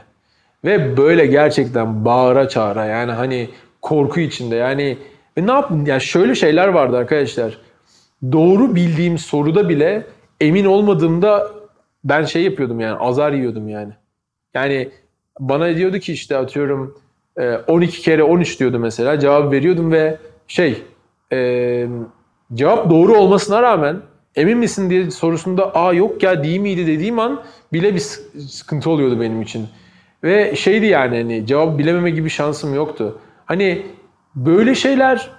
Ve 0.64 0.96
böyle 0.96 1.26
gerçekten 1.26 2.04
bağıra 2.04 2.48
çağıra 2.48 2.84
yani 2.84 3.12
hani 3.12 3.50
korku 3.82 4.20
içinde 4.20 4.56
yani 4.56 4.98
ve 5.38 5.46
ne 5.46 5.52
yapın 5.52 5.84
ya 5.84 6.00
şöyle 6.00 6.34
şeyler 6.34 6.68
vardı 6.68 6.96
arkadaşlar. 6.96 7.58
Doğru 8.32 8.74
bildiğim 8.74 9.18
soruda 9.18 9.68
bile 9.68 10.06
emin 10.40 10.64
olmadığımda 10.64 11.50
ben 12.04 12.24
şey 12.24 12.42
yapıyordum 12.42 12.80
yani 12.80 12.98
azar 12.98 13.32
yiyordum 13.32 13.68
yani. 13.68 13.92
Yani 14.54 14.90
bana 15.40 15.76
diyordu 15.76 15.98
ki 15.98 16.12
işte 16.12 16.36
atıyorum 16.36 16.98
e, 17.38 17.54
12 17.56 18.00
kere 18.02 18.22
13 18.22 18.60
diyordu 18.60 18.78
mesela 18.78 19.18
cevap 19.18 19.52
veriyordum 19.52 19.92
ve 19.92 20.16
şey 20.48 20.82
e, 21.32 21.86
cevap 22.54 22.90
doğru 22.90 23.14
olmasına 23.18 23.62
rağmen 23.62 23.96
emin 24.36 24.58
misin 24.58 24.90
diye 24.90 25.10
sorusunda 25.10 25.74
aa 25.74 25.92
yok 25.92 26.22
ya 26.22 26.44
değil 26.44 26.60
miydi 26.60 26.86
dediğim 26.86 27.18
an 27.18 27.42
bile 27.72 27.94
bir 27.94 28.00
sık- 28.00 28.42
sıkıntı 28.50 28.90
oluyordu 28.90 29.20
benim 29.20 29.42
için. 29.42 29.66
Ve 30.24 30.56
şeydi 30.56 30.86
yani 30.86 31.16
hani 31.16 31.46
cevap 31.46 31.78
bilememe 31.78 32.10
gibi 32.10 32.30
şansım 32.30 32.74
yoktu. 32.74 33.18
Hani 33.46 33.86
böyle 34.34 34.74
şeyler 34.74 35.30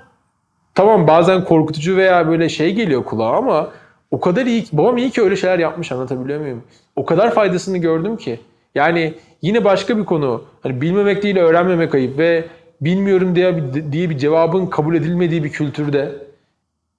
tamam 0.76 1.08
bazen 1.08 1.44
korkutucu 1.46 1.98
veya 1.98 2.28
böyle 2.28 2.50
şey 2.50 2.74
geliyor 2.76 3.04
kulağa 3.04 3.38
ama 3.38 3.70
o 4.12 4.20
kadar 4.20 4.46
iyi 4.46 4.66
babam 4.72 4.98
iyi 4.98 5.10
ki 5.10 5.22
öyle 5.22 5.36
şeyler 5.36 5.60
yapmış 5.60 5.92
anlatabiliyor 5.92 6.40
muyum? 6.40 6.64
O 6.96 7.06
kadar 7.06 7.34
faydasını 7.34 7.78
gördüm 7.78 8.18
ki. 8.18 8.40
Yani 8.76 9.14
yine 9.42 9.64
başka 9.64 9.98
bir 9.98 10.06
konu. 10.06 10.44
Hani 10.64 10.82
bilmemek 10.82 11.24
değil 11.24 11.38
öğrenmemek 11.38 11.96
ayıp 11.96 12.18
ve 12.18 12.46
bilmiyorum 12.82 13.36
diye 13.36 13.58
bir, 13.58 13.92
diye 13.92 14.10
bir 14.10 14.18
cevabın 14.18 14.66
kabul 14.66 14.96
edilmediği 14.96 15.44
bir 15.44 15.50
kültürde 15.50 16.16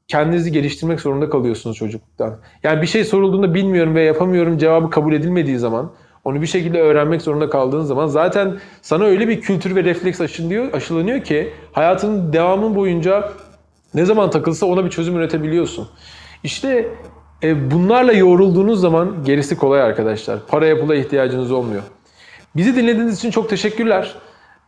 kendinizi 0.08 0.52
geliştirmek 0.52 1.00
zorunda 1.00 1.30
kalıyorsunuz 1.30 1.76
çocukluktan. 1.76 2.38
Yani 2.62 2.82
bir 2.82 2.86
şey 2.86 3.04
sorulduğunda 3.04 3.54
bilmiyorum 3.54 3.94
ve 3.94 4.02
yapamıyorum 4.02 4.58
cevabı 4.58 4.90
kabul 4.90 5.12
edilmediği 5.12 5.58
zaman 5.58 5.92
onu 6.24 6.42
bir 6.42 6.46
şekilde 6.46 6.80
öğrenmek 6.80 7.22
zorunda 7.22 7.50
kaldığın 7.50 7.84
zaman 7.84 8.06
zaten 8.06 8.58
sana 8.82 9.04
öyle 9.04 9.28
bir 9.28 9.40
kültür 9.40 9.76
ve 9.76 9.84
refleks 9.84 10.20
aşılıyor, 10.20 10.72
aşılanıyor 10.72 11.20
ki 11.24 11.52
hayatının 11.72 12.32
devamı 12.32 12.76
boyunca 12.76 13.32
ne 13.94 14.04
zaman 14.04 14.30
takılsa 14.30 14.66
ona 14.66 14.84
bir 14.84 14.90
çözüm 14.90 15.16
üretebiliyorsun. 15.16 15.88
İşte 16.44 16.88
e, 17.42 17.70
bunlarla 17.70 18.12
yoğrulduğunuz 18.12 18.80
zaman 18.80 19.16
gerisi 19.24 19.56
kolay 19.56 19.82
arkadaşlar. 19.82 20.38
Paraya 20.48 20.80
pula 20.80 20.94
ihtiyacınız 20.94 21.52
olmuyor. 21.52 21.82
Bizi 22.56 22.76
dinlediğiniz 22.76 23.18
için 23.18 23.30
çok 23.30 23.50
teşekkürler. 23.50 24.14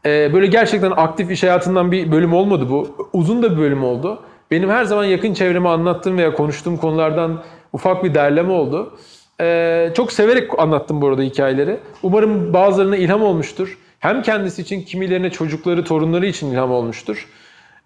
Ee, 0.06 0.30
böyle 0.32 0.46
gerçekten 0.46 0.90
aktif 0.90 1.30
iş 1.30 1.42
hayatından 1.42 1.92
bir 1.92 2.12
bölüm 2.12 2.32
olmadı 2.32 2.66
bu. 2.70 3.08
Uzun 3.12 3.42
da 3.42 3.52
bir 3.52 3.58
bölüm 3.58 3.84
oldu. 3.84 4.22
Benim 4.50 4.70
her 4.70 4.84
zaman 4.84 5.04
yakın 5.04 5.34
çevreme 5.34 5.68
anlattığım 5.68 6.18
veya 6.18 6.34
konuştuğum 6.34 6.76
konulardan 6.76 7.42
ufak 7.72 8.04
bir 8.04 8.14
derleme 8.14 8.52
oldu. 8.52 8.98
Ee, 9.40 9.90
çok 9.96 10.12
severek 10.12 10.58
anlattım 10.58 11.02
bu 11.02 11.08
arada 11.08 11.22
hikayeleri. 11.22 11.76
Umarım 12.02 12.52
bazılarına 12.52 12.96
ilham 12.96 13.22
olmuştur. 13.22 13.78
Hem 13.98 14.22
kendisi 14.22 14.62
için, 14.62 14.82
kimilerine 14.82 15.30
çocukları, 15.30 15.84
torunları 15.84 16.26
için 16.26 16.52
ilham 16.52 16.72
olmuştur. 16.72 17.28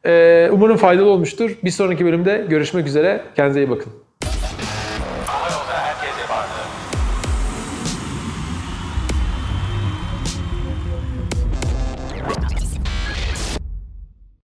Ee, 0.07 0.49
umarım 0.53 0.77
faydalı 0.77 1.09
olmuştur. 1.09 1.59
Bir 1.64 1.70
sonraki 1.70 2.05
bölümde 2.05 2.46
görüşmek 2.49 2.87
üzere. 2.87 3.20
Kendinize 3.37 3.61
iyi 3.61 3.70
bakın. 3.70 4.06